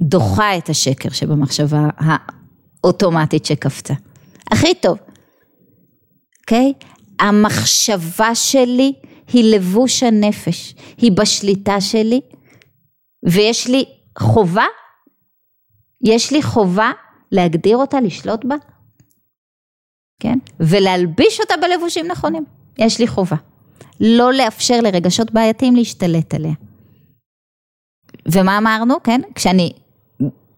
[0.02, 3.94] דוחה את השקר שבמחשבה האוטומטית שקפצה.
[4.50, 4.98] הכי טוב,
[6.40, 6.72] אוקיי?
[6.78, 6.86] Okay?
[7.20, 8.92] המחשבה שלי
[9.32, 12.20] היא לבוש הנפש, היא בשליטה שלי,
[13.24, 13.84] ויש לי
[14.18, 14.66] חובה,
[16.04, 16.90] יש לי חובה
[17.32, 18.54] להגדיר אותה, לשלוט בה,
[20.20, 20.38] כן?
[20.60, 22.44] ולהלביש אותה בלבושים נכונים,
[22.78, 23.36] יש לי חובה.
[24.00, 26.52] לא לאפשר לרגשות בעייתיים להשתלט עליה.
[28.32, 29.20] ומה אמרנו, כן?
[29.34, 29.72] כשאני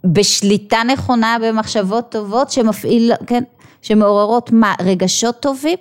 [0.06, 3.42] בשליטה נכונה במחשבות טובות שמפעיל, כן?
[3.82, 4.74] שמעוררות מה?
[4.80, 5.78] רגשות טובים,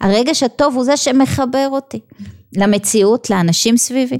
[0.00, 2.00] הרגש הטוב הוא זה שמחבר אותי
[2.56, 4.18] למציאות, לאנשים סביבי,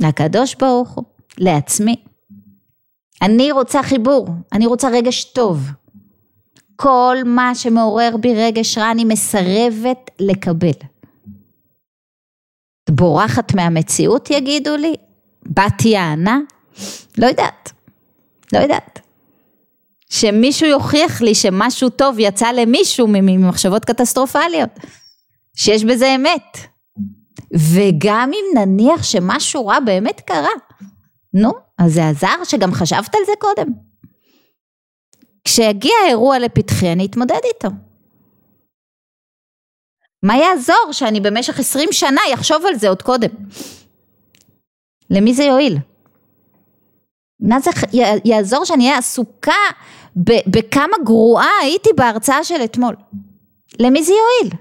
[0.00, 1.04] לקדוש ברוך הוא,
[1.38, 1.96] לעצמי.
[3.22, 5.70] אני רוצה חיבור, אני רוצה רגש טוב.
[6.76, 10.70] כל מה שמעורר בי רגש רע אני מסרבת לקבל.
[12.84, 14.94] את בורחת מהמציאות יגידו לי?
[15.46, 16.38] באתי יענה?
[17.18, 17.72] לא יודעת,
[18.52, 19.00] לא יודעת.
[20.10, 24.70] שמישהו יוכיח לי שמשהו טוב יצא למישהו ממחשבות קטסטרופליות.
[25.56, 26.58] שיש בזה אמת.
[27.54, 30.48] וגם אם נניח שמשהו רע באמת קרה,
[31.34, 33.72] נו, אז זה עזר שגם חשבת על זה קודם.
[35.44, 37.68] כשיגיע האירוע לפתחי אני אתמודד איתו.
[40.22, 43.28] מה יעזור שאני במשך עשרים שנה אחשוב על זה עוד קודם?
[45.10, 45.78] למי זה יועיל?
[47.40, 47.70] מה זה
[48.24, 49.52] יעזור שאני אהיה עסוקה
[50.46, 52.96] בכמה גרועה הייתי בהרצאה של אתמול?
[53.78, 54.58] למי זה יועיל?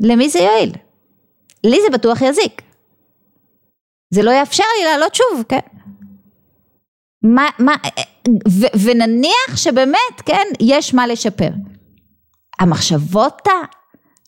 [0.00, 0.72] למי זה יועיל?
[1.64, 2.62] לי זה בטוח יזיק.
[4.10, 5.58] זה לא יאפשר לי לעלות שוב, כן?
[7.22, 7.72] מה, מה,
[8.48, 11.48] ו, ונניח שבאמת, כן, יש מה לשפר.
[12.60, 13.42] המחשבות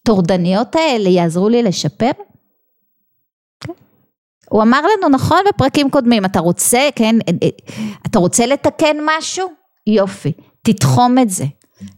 [0.02, 2.10] הטורדניות האלה יעזרו לי לשפר?
[4.50, 7.16] הוא אמר לנו נכון בפרקים קודמים, אתה רוצה, כן,
[8.06, 9.48] אתה רוצה לתקן משהו?
[9.86, 10.32] יופי,
[10.62, 11.44] תתחום את זה.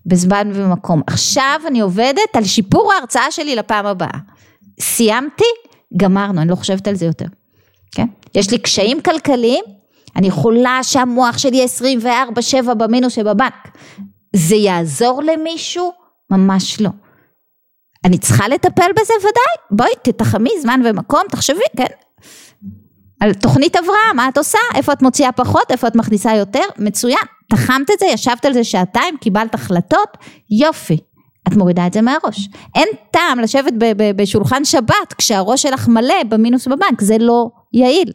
[0.07, 1.03] בזמן ובמקום.
[1.07, 4.19] עכשיו אני עובדת על שיפור ההרצאה שלי לפעם הבאה.
[4.81, 5.45] סיימתי,
[5.97, 7.27] גמרנו, אני לא חושבת על זה יותר.
[7.95, 8.07] כן?
[8.35, 9.65] יש לי קשיים כלכליים,
[10.17, 12.25] אני יכולה שהמוח שלי יהיה
[12.71, 13.69] 24-7 במינוס שבבנק.
[14.37, 15.93] זה יעזור למישהו?
[16.31, 16.91] ממש לא.
[18.05, 21.87] אני צריכה לטפל בזה ודאי, בואי תתחמי זמן ומקום, תחשבי, כן.
[23.23, 24.59] על תוכנית הבראה, מה את עושה?
[24.75, 25.71] איפה את מוציאה פחות?
[25.71, 26.63] איפה את מכניסה יותר?
[26.79, 27.25] מצוין.
[27.51, 30.17] תחמת את זה, ישבת על זה שעתיים, קיבלת החלטות,
[30.51, 30.99] יופי.
[31.49, 32.49] את מורידה את זה מהראש.
[32.75, 38.13] אין טעם לשבת ב- ב- בשולחן שבת כשהראש שלך מלא במינוס בבנק, זה לא יעיל.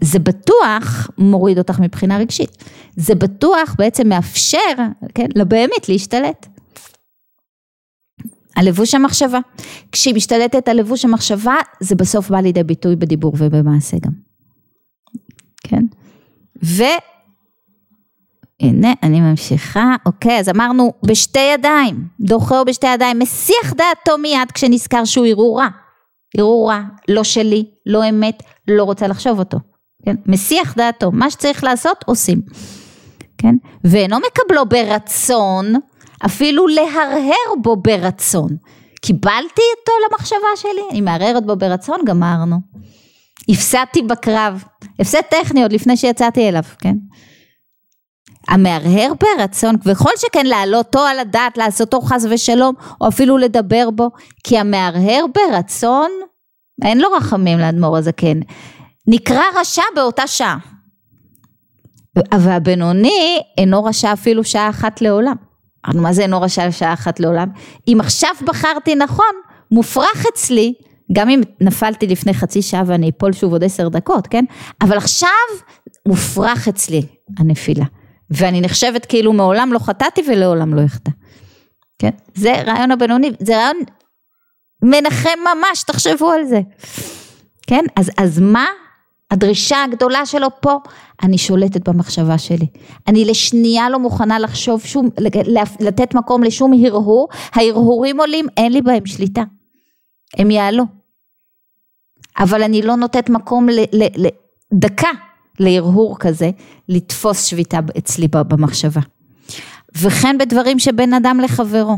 [0.00, 2.64] זה בטוח מוריד אותך מבחינה רגשית.
[2.96, 4.74] זה בטוח בעצם מאפשר,
[5.14, 6.46] כן, לבהמית להשתלט.
[8.58, 9.38] על לבוש המחשבה.
[9.92, 14.12] כשהיא משתלטת על לבוש המחשבה, זה בסוף בא לידי ביטוי בדיבור ובמעשה גם.
[15.64, 15.84] כן?
[16.64, 16.82] ו...
[18.60, 25.04] הנה, אני ממשיכה, אוקיי, אז אמרנו בשתי ידיים, דוחהו בשתי ידיים, מסיח דעתו מיד כשנזכר
[25.04, 25.68] שהוא ערעור רע.
[26.36, 29.58] ערעור רע, לא שלי, לא אמת, לא רוצה לחשוב אותו.
[30.04, 30.16] כן?
[30.26, 32.40] מסיח דעתו, מה שצריך לעשות, עושים.
[33.38, 33.54] כן?
[33.84, 35.74] ואינו מקבלו ברצון,
[36.26, 38.56] אפילו להרהר בו ברצון.
[39.00, 42.56] קיבלתי אותו למחשבה שלי, אני מערערת בו ברצון, גמרנו.
[43.48, 44.64] הפסדתי בקרב,
[44.98, 46.94] הפסד טכני עוד לפני שיצאתי אליו, כן?
[48.48, 54.10] המהרהר ברצון, וכל שכן להעלותו על הדעת, לעשותו חס ושלום, או אפילו לדבר בו,
[54.44, 56.10] כי המהרהר ברצון,
[56.84, 58.40] אין לו רחמים לאדמו"ר הזקן,
[59.06, 60.58] נקרא רשע באותה שעה.
[62.40, 65.47] והבינוני אינו רשע אפילו שעה אחת לעולם.
[65.88, 67.48] אמרנו מה זה אינו רשע שעה אחת לעולם?
[67.88, 69.34] אם עכשיו בחרתי נכון,
[69.70, 70.74] מופרך אצלי,
[71.12, 74.44] גם אם נפלתי לפני חצי שעה ואני אפול שוב עוד עשר דקות, כן?
[74.82, 75.28] אבל עכשיו
[76.06, 77.02] מופרך אצלי
[77.38, 77.84] הנפילה.
[78.30, 81.10] ואני נחשבת כאילו מעולם לא חטאתי ולעולם לא אחטא.
[81.98, 82.10] כן?
[82.34, 83.76] זה רעיון הבינוני, זה רעיון
[84.82, 86.60] מנחם ממש, תחשבו על זה.
[87.66, 87.84] כן?
[87.96, 88.66] אז, אז מה
[89.30, 90.78] הדרישה הגדולה שלו פה?
[91.22, 92.66] אני שולטת במחשבה שלי.
[93.06, 95.08] אני לשנייה לא מוכנה לחשוב שום,
[95.80, 97.28] לתת מקום לשום הרהור.
[97.52, 99.42] ההרהורים עולים, אין לי בהם שליטה.
[100.36, 100.84] הם יעלו.
[102.38, 103.66] אבל אני לא נותנת מקום
[104.72, 105.08] לדקה
[105.60, 106.50] להרהור כזה,
[106.88, 109.00] לתפוס שביתה אצלי במחשבה.
[109.96, 111.96] וכן בדברים שבין אדם לחברו.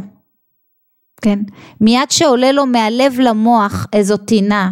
[1.22, 1.38] כן?
[1.80, 4.70] מיד שעולה לו מהלב למוח איזו טינה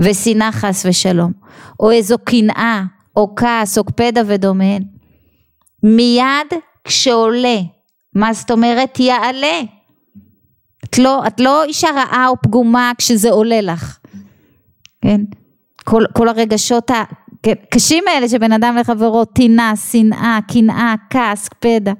[0.00, 1.32] ושנאה חס ושלום,
[1.80, 2.82] או איזו קנאה,
[3.16, 4.82] או כעס, או קפדה ודומיהן,
[5.82, 7.58] מיד כשעולה,
[8.14, 9.00] מה זאת אומרת?
[9.00, 9.60] יעלה.
[10.84, 13.98] את לא, את לא אישה רעה או פגומה כשזה עולה לך,
[15.02, 15.20] כן?
[15.84, 16.90] כל, כל הרגשות
[17.46, 21.92] הקשים האלה שבן אדם לחברו, טינה, שנאה, קנאה, כעס, קפדה.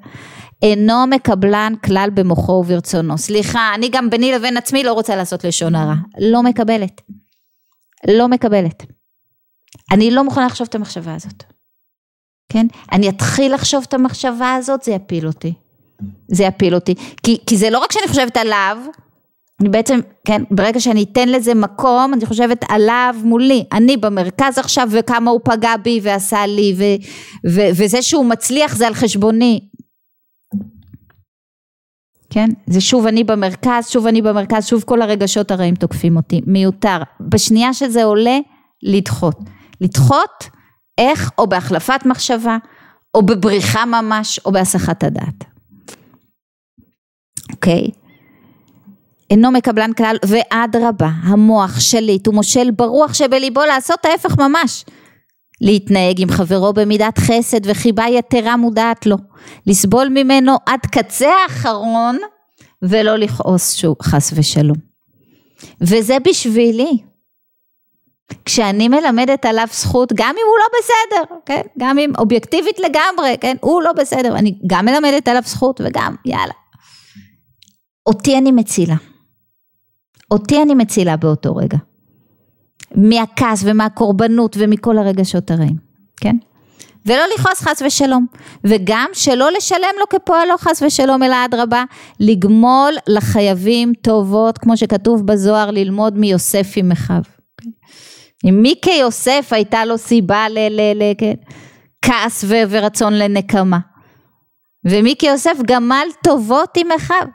[0.63, 3.19] אינו מקבלן כלל במוחו וברצונו.
[3.19, 5.95] סליחה, אני גם ביני לבין עצמי לא רוצה לעשות לשון הרע.
[6.19, 7.01] לא מקבלת.
[8.09, 8.87] לא מקבלת.
[9.93, 11.45] אני לא מוכנה לחשוב את המחשבה הזאת.
[12.53, 12.67] כן?
[12.93, 15.55] אני אתחיל לחשוב את המחשבה הזאת, זה יפיל אותי.
[16.29, 16.95] זה יפיל אותי.
[17.23, 18.79] כי, כי זה לא רק שאני חושבת עליו,
[19.61, 24.89] אני בעצם, כן, ברגע שאני אתן לזה מקום, אני חושבת עליו מולי, אני במרכז עכשיו
[24.91, 26.85] וכמה הוא פגע בי ועשה לי, ו,
[27.51, 29.61] ו, וזה שהוא מצליח זה על חשבוני.
[32.31, 32.49] כן?
[32.66, 37.03] זה שוב אני במרכז, שוב אני במרכז, שוב כל הרגשות הרעים תוקפים אותי, מיותר.
[37.20, 38.39] בשנייה שזה עולה,
[38.83, 39.41] לדחות.
[39.81, 40.45] לדחות,
[40.99, 41.31] איך?
[41.39, 42.57] או בהחלפת מחשבה,
[43.14, 45.45] או בבריחה ממש, או בהסחת הדעת.
[47.53, 47.91] אוקיי?
[49.31, 54.85] אינו מקבלן כלל, ואדרבה, המוח שליט ומושל ברוח שבליבו לעשות ההפך ממש.
[55.61, 59.17] להתנהג עם חברו במידת חסד וחיבה יתרה מודעת לו,
[59.67, 62.19] לסבול ממנו עד קצה האחרון
[62.83, 64.77] ולא לכעוס שוב חס ושלום.
[65.81, 66.99] וזה בשבילי.
[68.45, 71.63] כשאני מלמדת עליו זכות, גם אם הוא לא בסדר, כן?
[71.79, 73.57] גם אם אובייקטיבית לגמרי, כן?
[73.61, 76.53] הוא לא בסדר, אני גם מלמדת עליו זכות וגם, יאללה.
[78.07, 78.95] אותי אני מצילה.
[80.31, 81.79] אותי אני מצילה באותו רגע.
[82.95, 85.76] מהכעס ומהקורבנות ומכל הרגשות הרעים,
[86.20, 86.36] כן?
[87.07, 88.26] ולא לכעוס חס ושלום,
[88.64, 91.84] וגם שלא לשלם לו כפועלו חס ושלום, אלא אדרבה,
[92.20, 97.22] לגמול לחייבים טובות, כמו שכתוב בזוהר, ללמוד מיוסף עם אחיו.
[98.49, 100.59] אם מי כיוסף הייתה לו סיבה ל...
[100.59, 101.34] ל, ל כן,
[102.45, 103.78] ו, ורצון לנקמה.
[104.84, 107.26] ומי כיוסף גמל טובות עם אחיו.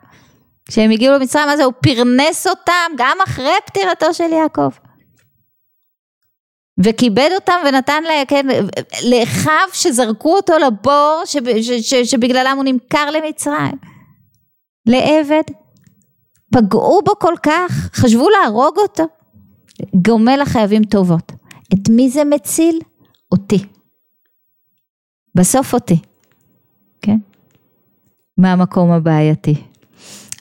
[0.68, 1.64] כשהם הגיעו למצרים, זה?
[1.64, 4.70] הוא פרנס אותם גם אחרי פטירתו של יעקב.
[6.84, 8.46] וכיבד אותם ונתן לה, כן,
[9.10, 13.78] לאחיו שזרקו אותו לבור ש, ש, ש, שבגללם הוא נמכר למצרים.
[14.86, 15.44] לעבד.
[16.52, 19.04] פגעו בו כל כך, חשבו להרוג אותו.
[19.96, 21.32] גומל החייבים טובות.
[21.74, 22.80] את מי זה מציל?
[23.32, 23.66] אותי.
[25.36, 26.00] בסוף אותי.
[27.02, 27.18] כן?
[28.38, 29.56] מהמקום הבעייתי.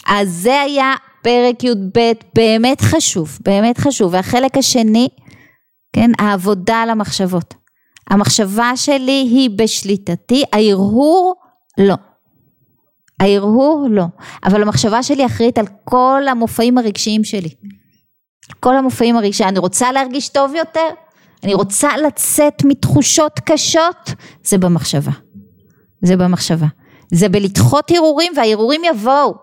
[0.06, 4.12] אז זה היה פרק י"ב, באמת חשוב, באמת חשוב.
[4.12, 5.08] והחלק השני,
[5.94, 7.54] כן, העבודה על המחשבות.
[8.10, 11.34] המחשבה שלי היא בשליטתי, ההרהור
[11.78, 11.94] לא.
[13.20, 14.04] ההרהור לא,
[14.44, 17.48] אבל המחשבה שלי אחראית על כל המופעים הרגשיים שלי.
[18.60, 20.88] כל המופעים הרגשיים, אני רוצה להרגיש טוב יותר,
[21.44, 24.10] אני רוצה לצאת מתחושות קשות,
[24.44, 25.12] זה במחשבה.
[26.02, 26.66] זה במחשבה.
[27.12, 29.34] זה בלדחות הרהורים וההרהורים יבואו.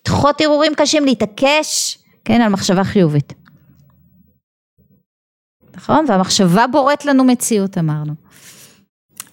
[0.00, 3.43] לדחות הרהורים קשים, להתעקש, כן, על מחשבה חיובית.
[5.76, 6.04] נכון?
[6.08, 8.14] והמחשבה בוראת לנו מציאות אמרנו.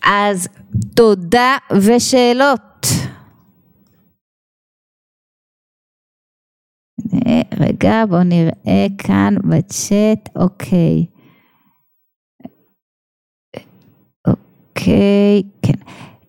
[0.04, 0.48] אז
[0.96, 2.86] תודה ושאלות.
[7.60, 11.06] רגע בואו נראה כאן בצ'אט, אוקיי.
[14.28, 15.80] אוקיי, כן.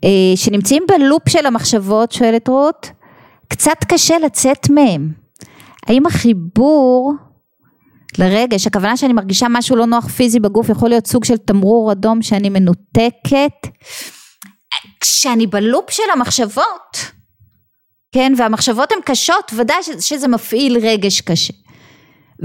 [0.04, 2.90] אה, שנמצאים בלופ של המחשבות, שואלת רות,
[3.48, 5.12] קצת קשה לצאת מהם.
[5.86, 7.14] האם החיבור
[8.18, 12.22] לרגש, הכוונה שאני מרגישה משהו לא נוח פיזי בגוף, יכול להיות סוג של תמרור אדום
[12.22, 13.66] שאני מנותקת?
[15.00, 16.96] כשאני בלופ של המחשבות,
[18.12, 21.52] כן, והמחשבות הן קשות, ודאי שזה מפעיל רגש קשה.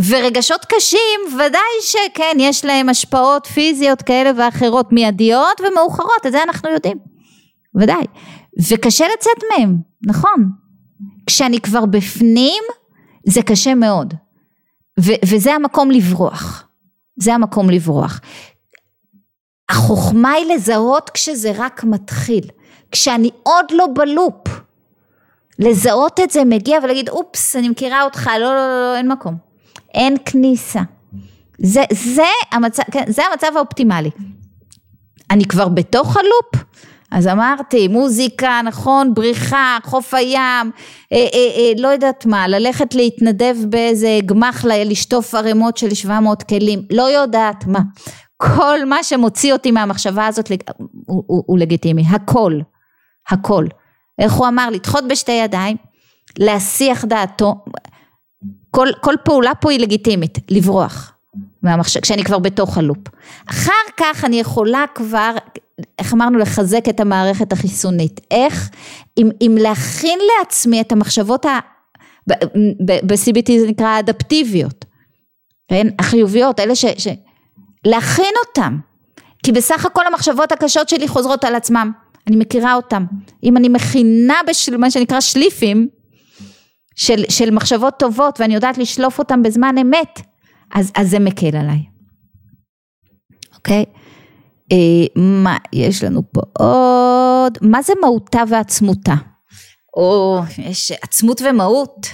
[0.10, 6.70] ורגשות קשים, ודאי שכן, יש להם השפעות פיזיות כאלה ואחרות מיידיות ומאוחרות, את זה אנחנו
[6.70, 6.98] יודעים,
[7.82, 8.04] ודאי.
[8.70, 10.50] וקשה לצאת מהם, נכון.
[11.28, 12.64] כשאני כבר בפנים,
[13.26, 14.14] זה קשה מאוד.
[15.00, 16.64] ו- וזה המקום לברוח.
[17.16, 18.20] זה המקום לברוח.
[19.70, 22.44] החוכמה היא לזהות כשזה רק מתחיל.
[22.92, 24.48] כשאני עוד לא בלופ.
[25.60, 29.38] לזהות את זה מגיע ולהגיד אופס אני מכירה אותך לא לא לא, לא אין מקום
[29.94, 30.82] אין כניסה
[31.58, 34.10] זה, זה, המצב, כן, זה המצב האופטימלי
[35.32, 36.66] אני כבר בתוך הלופ
[37.12, 40.72] אז אמרתי מוזיקה נכון בריחה חוף הים
[41.14, 46.82] אה, אה, אה, לא יודעת מה ללכת להתנדב באיזה גמח לשטוף ערימות של 700 כלים
[46.92, 47.80] לא יודעת מה
[48.38, 50.52] כל מה שמוציא אותי מהמחשבה הזאת
[51.08, 52.60] הוא, הוא, הוא לגיטימי הכל
[53.30, 53.66] הכל
[54.20, 54.70] איך הוא אמר?
[54.70, 55.78] לדחות בשתי ידיים,
[56.40, 57.56] להסיח דעתו,
[58.72, 61.14] כל, כל פעולה פה היא לגיטימית, לברוח
[61.64, 62.98] מהמחשב, כשאני כבר בתוך הלופ.
[63.50, 65.36] אחר כך אני יכולה כבר,
[66.00, 68.22] איך אמרנו, לחזק את המערכת החיסונית.
[68.32, 68.70] איך?
[69.18, 71.60] אם, אם להכין לעצמי את המחשבות ה...
[72.86, 74.86] ב-CBT זה נקרא האדפטיביות,
[75.68, 75.88] כן?
[76.00, 76.86] החיוביות, אלה ש...
[76.98, 77.08] ש...
[77.86, 78.78] להכין אותם.
[79.44, 81.92] כי בסך הכל המחשבות הקשות שלי חוזרות על עצמם.
[82.28, 83.06] אני מכירה אותם.
[83.44, 84.36] אם אני מכינה
[84.72, 85.88] במה שנקרא שליפים
[86.96, 90.22] של, של מחשבות טובות ואני יודעת לשלוף אותם בזמן אמת,
[90.74, 91.84] אז, אז זה מקל עליי.
[93.56, 93.86] אוקיי?
[93.88, 93.97] אה,
[95.16, 97.58] מה יש לנו פה עוד?
[97.62, 99.14] מה זה מהותה ועצמותה?
[99.98, 102.08] או יש עצמות ומהות.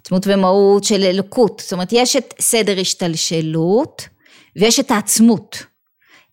[0.00, 1.60] עצמות ומהות של אלוקות.
[1.64, 4.08] זאת אומרת יש את סדר השתלשלות
[4.56, 5.62] ויש את העצמות.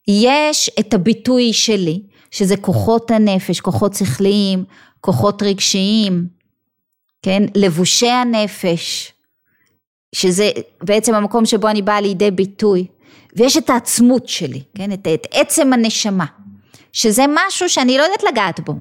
[0.08, 4.66] יש את הביטוי שלי שזה כוחות הנפש, כוחות שכליים,
[5.02, 6.28] כוחות רגשיים,
[7.22, 9.14] כן, לבושי הנפש,
[10.16, 10.52] שזה
[10.84, 12.88] בעצם המקום שבו אני באה לידי ביטוי,
[13.36, 16.26] ויש את העצמות שלי, כן, את, את עצם הנשמה,
[16.94, 18.74] שזה משהו שאני לא יודעת לגעת בו,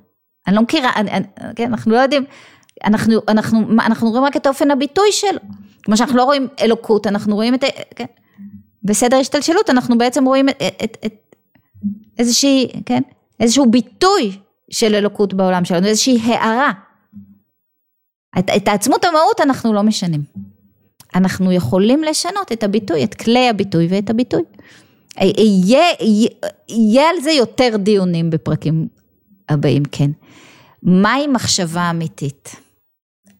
[0.46, 1.26] אני לא מכירה, אני, אני,
[1.56, 2.24] כן, אנחנו לא יודעים,
[2.84, 5.38] אנחנו, אנחנו, אנחנו רואים רק את אופן הביטוי שלו,
[5.82, 7.64] כמו שאנחנו לא רואים אלוקות, אנחנו רואים את,
[7.96, 8.06] כן,
[8.84, 11.36] בסדר השתלשלות אנחנו בעצם רואים את, את, את
[12.18, 13.02] איזושהי, כן,
[13.40, 14.38] איזשהו ביטוי
[14.70, 16.72] של אלוקות בעולם שלנו, איזושהי הערה.
[18.38, 20.22] את, את העצמות המהות אנחנו לא משנים.
[21.14, 24.42] אנחנו יכולים לשנות את הביטוי, את כלי הביטוי ואת הביטוי.
[25.20, 26.28] יהיה, יהיה,
[26.68, 28.88] יהיה על זה יותר דיונים בפרקים
[29.48, 30.10] הבאים, כן.
[30.82, 32.56] מהי מחשבה אמיתית?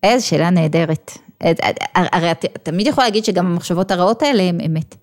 [0.03, 1.11] איזו שאלה נהדרת.
[1.95, 4.95] הרי את תמיד יכולה להגיד שגם המחשבות הרעות האלה הן אמת.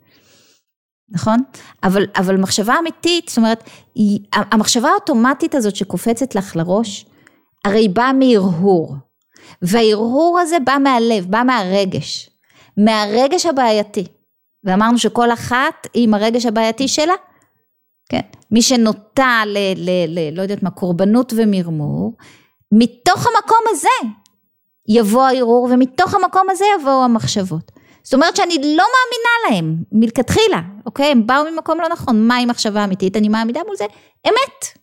[1.11, 1.39] נכון?
[1.84, 3.63] אבל, אבל מחשבה אמיתית, זאת אומרת,
[3.95, 7.05] היא, המחשבה האוטומטית הזאת שקופצת לך לראש,
[7.65, 8.95] הרי היא באה מהרהור.
[9.61, 12.30] וההרהור הזה בא מהלב, בא מהרגש.
[12.78, 14.07] מהרגש הבעייתי.
[14.63, 17.13] ואמרנו שכל אחת עם הרגש הבעייתי שלה.
[18.09, 18.22] כן.
[18.51, 19.57] מי שנוטה ל...
[19.76, 22.13] ל, ל לא יודעת מה, קורבנות ומרמור,
[22.72, 24.09] מתוך המקום הזה
[24.89, 27.72] יבוא הערעור ומתוך המקום הזה יבואו המחשבות.
[28.03, 31.05] זאת אומרת שאני לא מאמינה להם מלכתחילה, אוקיי?
[31.05, 33.17] הם באו ממקום לא נכון, מהי מחשבה אמיתית?
[33.17, 33.86] אני מעמידה מול זה
[34.28, 34.78] אמת,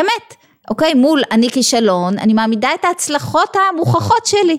[0.00, 0.34] אמת,
[0.70, 0.94] אוקיי?
[0.94, 4.58] מול אני כישלון, אני מעמידה את ההצלחות המוכחות שלי.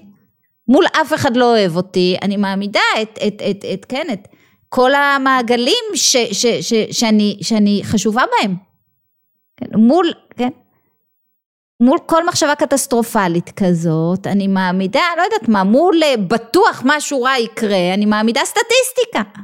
[0.67, 4.27] מול אף אחד לא אוהב אותי, אני מעמידה את, את, את, את כן, את
[4.69, 8.55] כל המעגלים ש, ש, ש, שאני, שאני חשובה בהם.
[9.57, 10.49] כן, מול, כן,
[11.81, 17.37] מול כל מחשבה קטסטרופלית כזאת, אני מעמידה, לא יודעת מה, מול אה, בטוח משהו רע
[17.37, 19.41] יקרה, אני מעמידה סטטיסטיקה.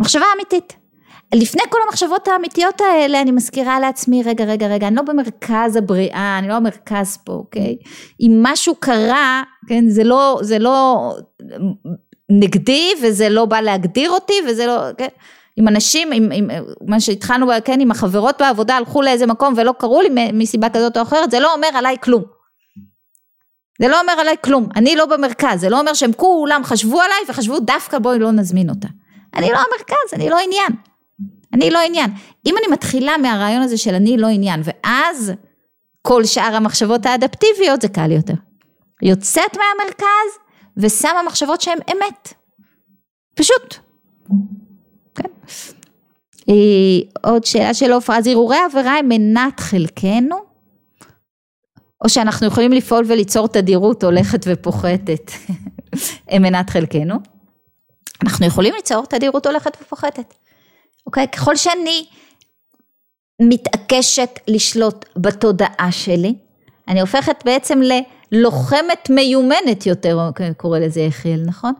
[0.00, 0.79] מחשבה אמיתית.
[1.34, 6.38] לפני כל המחשבות האמיתיות האלה אני מזכירה לעצמי רגע רגע רגע אני לא במרכז הבריאה
[6.38, 7.76] אני לא במרכז פה אוקיי
[8.20, 11.10] אם משהו קרה כן זה לא זה לא
[12.30, 15.08] נגדי וזה לא בא להגדיר אותי וזה לא כן
[15.56, 16.50] עם אנשים, עם, עם
[16.86, 21.02] מה שהתחלנו, כן, עם החברות בעבודה הלכו לאיזה מקום ולא קראו לי מסיבה כזאת או
[21.02, 22.22] אחרת, זה לא אומר עליי כלום.
[23.82, 27.18] זה לא אומר עליי כלום, אני לא במרכז, זה לא אומר שהם כולם חשבו עליי
[27.28, 28.88] וחשבו דווקא בואי לא נזמין אותה.
[29.34, 30.89] אני לא המרכז, אני לא עניין.
[31.52, 32.10] אני לא עניין.
[32.46, 35.32] אם אני מתחילה מהרעיון הזה של אני לא עניין, ואז
[36.02, 38.34] כל שאר המחשבות האדפטיביות זה קל יותר.
[39.02, 40.38] יוצאת מהמרכז
[40.76, 42.34] ושמה מחשבות שהן אמת.
[43.34, 43.76] פשוט.
[45.14, 45.28] כן.
[47.24, 50.36] עוד שאלה של עופרה, אז הרהורי עבירה הם מנת חלקנו?
[52.04, 55.30] או שאנחנו יכולים לפעול וליצור תדירות הולכת ופוחתת,
[56.30, 57.14] הם מנת חלקנו?
[58.22, 60.34] אנחנו יכולים ליצור תדירות הולכת ופוחתת,
[61.06, 61.28] אוקיי?
[61.28, 62.06] ככל שאני
[63.42, 66.34] מתעקשת לשלוט בתודעה שלי,
[66.88, 67.80] אני הופכת בעצם
[68.32, 71.72] ללוחמת מיומנת יותר, קורא לזה יחיאל, נכון?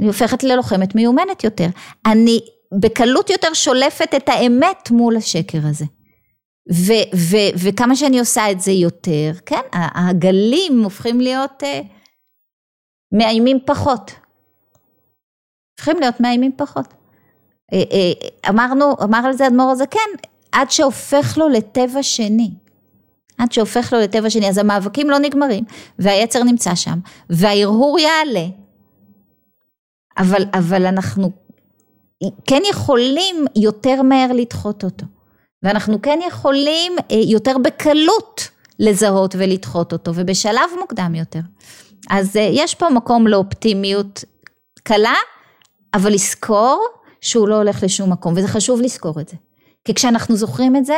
[0.00, 1.66] אני הופכת ללוחמת מיומנת יותר.
[2.06, 2.40] אני
[2.80, 5.84] בקלות יותר שולפת את האמת מול השקר הזה.
[6.72, 11.86] ו- ו- וכמה שאני עושה את זה יותר, כן, הגלים הופכים להיות uh,
[13.12, 14.12] מאיימים פחות.
[15.78, 16.99] הופכים להיות מאיימים פחות.
[17.70, 22.50] Uh, uh, אמרנו, אמר על זה אדמו"ר הזקן, כן, עד שהופך לו לטבע שני.
[23.38, 25.64] עד שהופך לו לטבע שני, אז המאבקים לא נגמרים,
[25.98, 26.98] והיצר נמצא שם,
[27.30, 28.46] וההרהור יעלה,
[30.18, 31.30] אבל, אבל אנחנו
[32.46, 35.06] כן יכולים יותר מהר לדחות אותו.
[35.62, 38.48] ואנחנו כן יכולים אה, יותר בקלות
[38.78, 41.40] לזהות ולדחות אותו, ובשלב מוקדם יותר.
[42.10, 44.24] אז אה, יש פה מקום לאופטימיות
[44.82, 45.14] קלה,
[45.94, 46.86] אבל לזכור
[47.20, 49.36] שהוא לא הולך לשום מקום, וזה חשוב לזכור את זה.
[49.84, 50.94] כי כשאנחנו זוכרים את זה,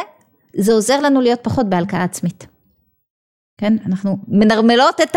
[0.57, 2.47] זה עוזר לנו להיות פחות בהלקאה עצמית.
[3.59, 3.77] כן?
[3.87, 5.17] אנחנו מנרמלות את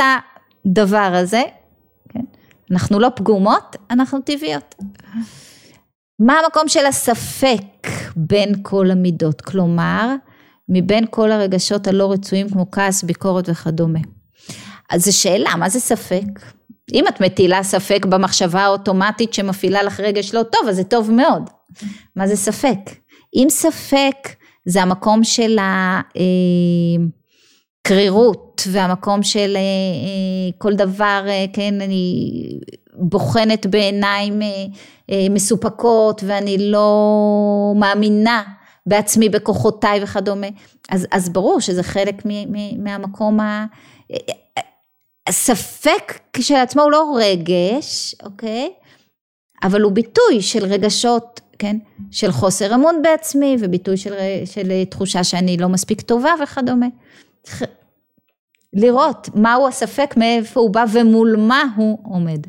[0.66, 1.42] הדבר הזה,
[2.10, 2.24] כן?
[2.72, 4.76] אנחנו לא פגומות, אנחנו טבעיות.
[6.20, 9.42] מה המקום של הספק בין כל המידות?
[9.42, 10.16] כלומר,
[10.70, 14.00] מבין כל הרגשות הלא רצויים כמו כעס, ביקורת וכדומה.
[14.90, 16.24] אז זו שאלה, מה זה ספק?
[16.94, 21.50] אם את מטילה ספק במחשבה האוטומטית שמפעילה לך רגש לא טוב, אז זה טוב מאוד.
[22.16, 22.78] מה זה ספק?
[23.36, 24.30] אם ספק
[24.66, 25.58] זה המקום של
[27.86, 32.32] הקרירות והמקום של אה, אה, כל דבר, אה, כן, אני
[32.94, 34.42] בוחנת בעיניים
[35.30, 38.44] מסופקות ואני לא מאמינה
[38.86, 40.48] בעצמי, בכוחותיי וכדומה,
[40.90, 43.66] אז, אז ברור שזה חלק מ, מ, מהמקום ה...
[45.28, 48.74] הספק כשלעצמו הוא לא רגש, אוקיי?
[49.64, 51.78] אבל הוא ביטוי של רגשות כן?
[52.12, 54.14] של חוסר אמון בעצמי וביטוי של,
[54.46, 56.88] של תחושה שאני לא מספיק טובה וכדומה.
[58.74, 62.48] לראות מהו הספק, מאיפה הוא בא ומול מה הוא עומד.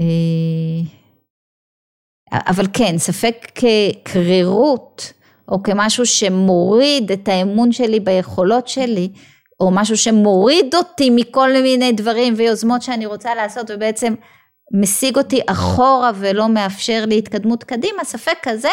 [0.00, 0.82] אה,
[2.32, 5.12] אבל כן, ספק כקרירות
[5.48, 9.12] או כמשהו שמוריד את האמון שלי ביכולות שלי,
[9.60, 14.14] או משהו שמוריד אותי מכל מיני דברים ויוזמות שאני רוצה לעשות ובעצם
[14.72, 18.68] משיג אותי אחורה ולא מאפשר לי התקדמות קדימה, ספק כזה,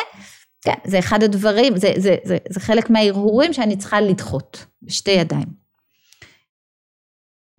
[0.61, 5.63] כן, זה אחד הדברים, זה, זה, זה, זה חלק מההרהורים שאני צריכה לדחות בשתי ידיים.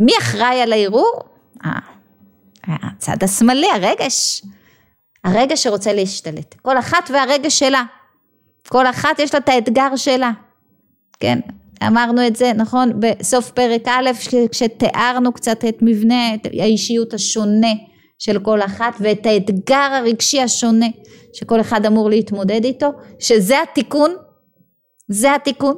[0.01, 1.21] מי אחראי על הערעור?
[1.65, 1.71] אה,
[2.69, 4.43] הצד השמאלי, הרגש.
[5.25, 6.55] הרגש שרוצה להשתלט.
[6.63, 7.83] כל אחת והרגש שלה.
[8.69, 10.31] כל אחת יש לה את האתגר שלה.
[11.21, 11.41] כן,
[11.87, 14.11] אמרנו את זה, נכון, בסוף פרק א',
[14.51, 17.73] כשתיארנו קצת את מבנה את האישיות השונה
[18.19, 20.87] של כל אחת ואת האתגר הרגשי השונה
[21.33, 24.11] שכל אחד אמור להתמודד איתו, שזה התיקון,
[25.09, 25.75] זה התיקון.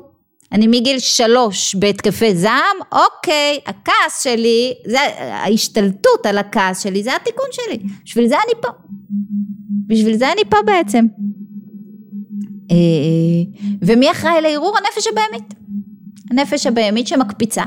[0.52, 7.46] אני מגיל שלוש בהתקפי זעם, אוקיי, הכעס שלי, זה ההשתלטות על הכעס שלי, זה התיקון
[7.52, 8.68] שלי, בשביל זה אני פה.
[9.86, 11.06] בשביל זה אני פה בעצם.
[12.70, 12.76] אה,
[13.82, 14.76] ומי אחראי לערעור?
[14.78, 15.54] הנפש הבהמית.
[16.30, 17.64] הנפש הבהמית שמקפיצה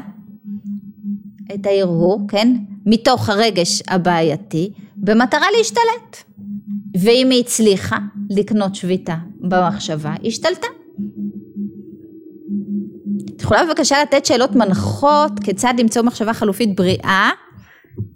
[1.53, 2.55] את הערעור, כן?
[2.85, 6.23] מתוך הרגש הבעייתי במטרה להשתלט.
[6.99, 7.97] ואם היא הצליחה
[8.29, 10.67] לקנות שביתה במחשבה, השתלטה.
[13.35, 17.29] את יכולה בבקשה לתת שאלות מנחות כיצד למצוא מחשבה חלופית בריאה,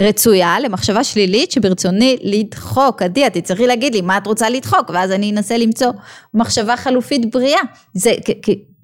[0.01, 3.01] רצויה, למחשבה שלילית שברצוני לדחוק.
[3.01, 5.91] עדי, את תצטרכי להגיד לי מה את רוצה לדחוק, ואז אני אנסה למצוא
[6.33, 7.59] מחשבה חלופית בריאה.
[7.93, 8.11] זה,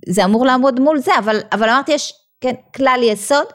[0.10, 3.46] זה אמור לעמוד מול זה, אבל, אבל אמרתי יש כן, כלל יסוד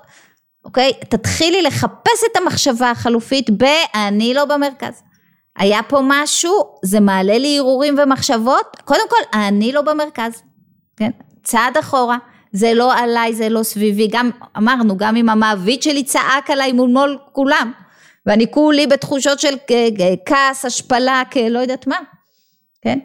[0.65, 0.93] אוקיי?
[1.09, 5.03] תתחילי לחפש את המחשבה החלופית ב"אני לא במרכז".
[5.57, 6.53] היה פה משהו,
[6.85, 10.43] זה מעלה לי הרהורים ומחשבות, קודם כל, אני לא במרכז,
[10.97, 11.11] כן?
[11.45, 12.17] צעד אחורה,
[12.53, 16.91] זה לא עליי, זה לא סביבי, גם אמרנו, גם אם המעביד שלי צעק עליי מול
[16.91, 17.73] מול כולם,
[18.27, 19.55] ואני כולי בתחושות של
[20.27, 21.97] כעס, השפלה, כלא יודעת מה,
[22.83, 22.99] כן?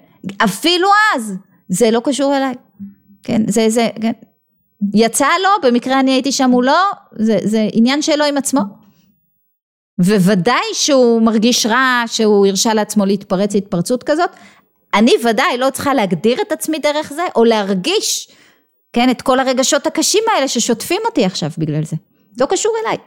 [0.43, 1.34] אפילו אז,
[1.70, 2.54] זה לא קשור אליי,
[3.24, 3.41] כן?
[3.47, 4.11] זה, זה, כן?
[4.93, 6.74] יצא לו, במקרה אני הייתי שם מולו,
[7.15, 8.61] זה, זה עניין שלו עם עצמו.
[9.99, 14.30] וודאי שהוא מרגיש רע שהוא הרשה לעצמו להתפרץ התפרצות כזאת.
[14.93, 18.32] אני ודאי לא צריכה להגדיר את עצמי דרך זה, או להרגיש,
[18.93, 21.95] כן, את כל הרגשות הקשים האלה ששוטפים אותי עכשיו בגלל זה.
[22.39, 22.97] לא קשור אליי.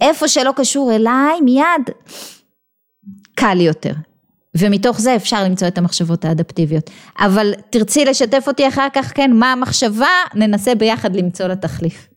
[0.00, 1.90] איפה שלא קשור אליי, מיד
[3.34, 3.92] קל יותר.
[4.58, 6.90] ומתוך זה אפשר למצוא את המחשבות האדפטיביות.
[7.18, 12.08] אבל תרצי לשתף אותי אחר כך, כן, מה המחשבה, ננסה ביחד למצוא לה תחליף.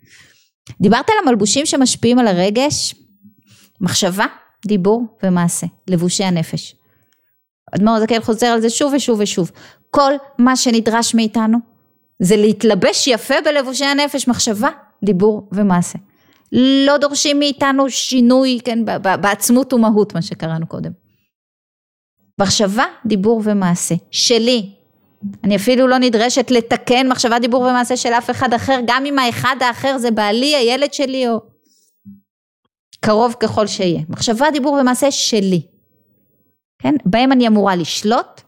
[0.82, 2.96] דיברת על המלבושים שמשפיעים על הרגש,
[3.82, 4.26] מחשבה,
[4.68, 6.76] דיבור ומעשה, לבושי הנפש.
[7.76, 9.52] אדמו"ר הזקן חוזר על זה שוב ושוב ושוב.
[9.92, 11.58] כל מה שנדרש מאיתנו
[12.20, 14.70] זה להתלבש יפה בלבושי הנפש, מחשבה,
[15.04, 16.00] דיבור ומעשה.
[16.88, 18.86] לא דורשים מאיתנו שינוי, כן,
[19.22, 20.92] בעצמות ומהות, מה שקראנו קודם.
[22.42, 23.96] מחשבה, דיבור ומעשה.
[24.12, 24.70] שלי.
[25.44, 29.56] אני אפילו לא נדרשת לתקן מחשבה, דיבור ומעשה של אף אחד אחר, גם אם האחד
[29.62, 31.40] האחר זה בעלי, הילד שלי או
[33.00, 34.02] קרוב ככל שיהיה.
[34.10, 35.62] מחשבה, דיבור ומעשה שלי.
[36.80, 36.96] כן?
[37.06, 38.42] בהם אני אמורה לשלוט,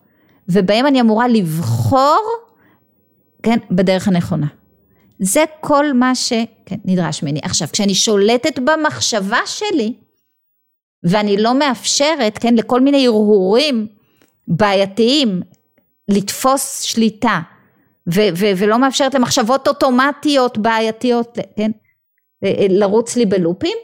[0.50, 2.22] ובהם אני אמורה לבחור,
[3.44, 4.48] כן, בדרך הנכונה.
[5.20, 7.40] זה כל מה שנדרש ממני.
[7.44, 9.94] עכשיו, כשאני שולטת במחשבה שלי,
[11.04, 13.88] ואני לא מאפשרת, כן, לכל מיני הרהורים
[14.48, 15.42] בעייתיים
[16.08, 17.40] לתפוס שליטה,
[18.14, 21.72] ו- ו- ולא מאפשרת למחשבות אוטומטיות בעייתיות, כן,
[22.70, 23.78] לרוץ לי בלופים,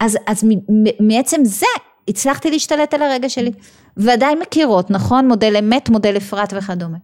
[0.00, 0.44] אז, אז
[1.00, 1.66] מעצם זה
[2.08, 3.52] הצלחתי להשתלט על הרגע שלי.
[3.96, 5.28] ועדיין מכירות, נכון?
[5.28, 6.98] מודל אמת, מודל אפרת וכדומה.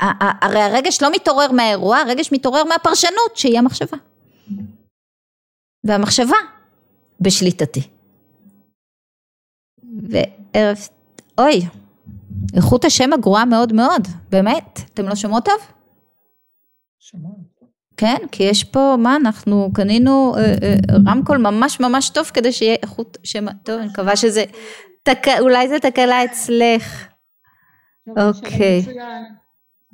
[0.00, 3.96] הרי הרגש לא מתעורר מהאירוע, הרגש מתעורר מהפרשנות שהיא המחשבה.
[5.88, 6.36] והמחשבה
[7.20, 7.80] בשליטתי.
[10.02, 10.78] וערב,
[11.38, 11.60] אוי,
[12.56, 15.54] איכות השם הגרועה מאוד מאוד, באמת, אתם לא שומעות טוב?
[17.00, 17.48] שומעות.
[17.96, 20.76] כן, כי יש פה, מה אנחנו קנינו אה, אה,
[21.06, 24.44] רמקול ממש ממש טוב כדי שיהיה איכות שם, טוב, אני מקווה שזה,
[25.02, 27.06] תק, אולי זה תקלה אצלך.
[28.08, 28.84] אוקיי.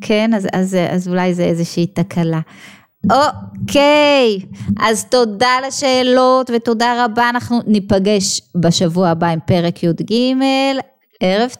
[0.01, 2.41] כן, אז, אז, אז אולי זה איזושהי תקלה.
[3.11, 4.39] אוקיי,
[4.81, 10.15] אז תודה על השאלות ותודה רבה, אנחנו ניפגש בשבוע הבא עם פרק י"ג,
[11.21, 11.51] ערב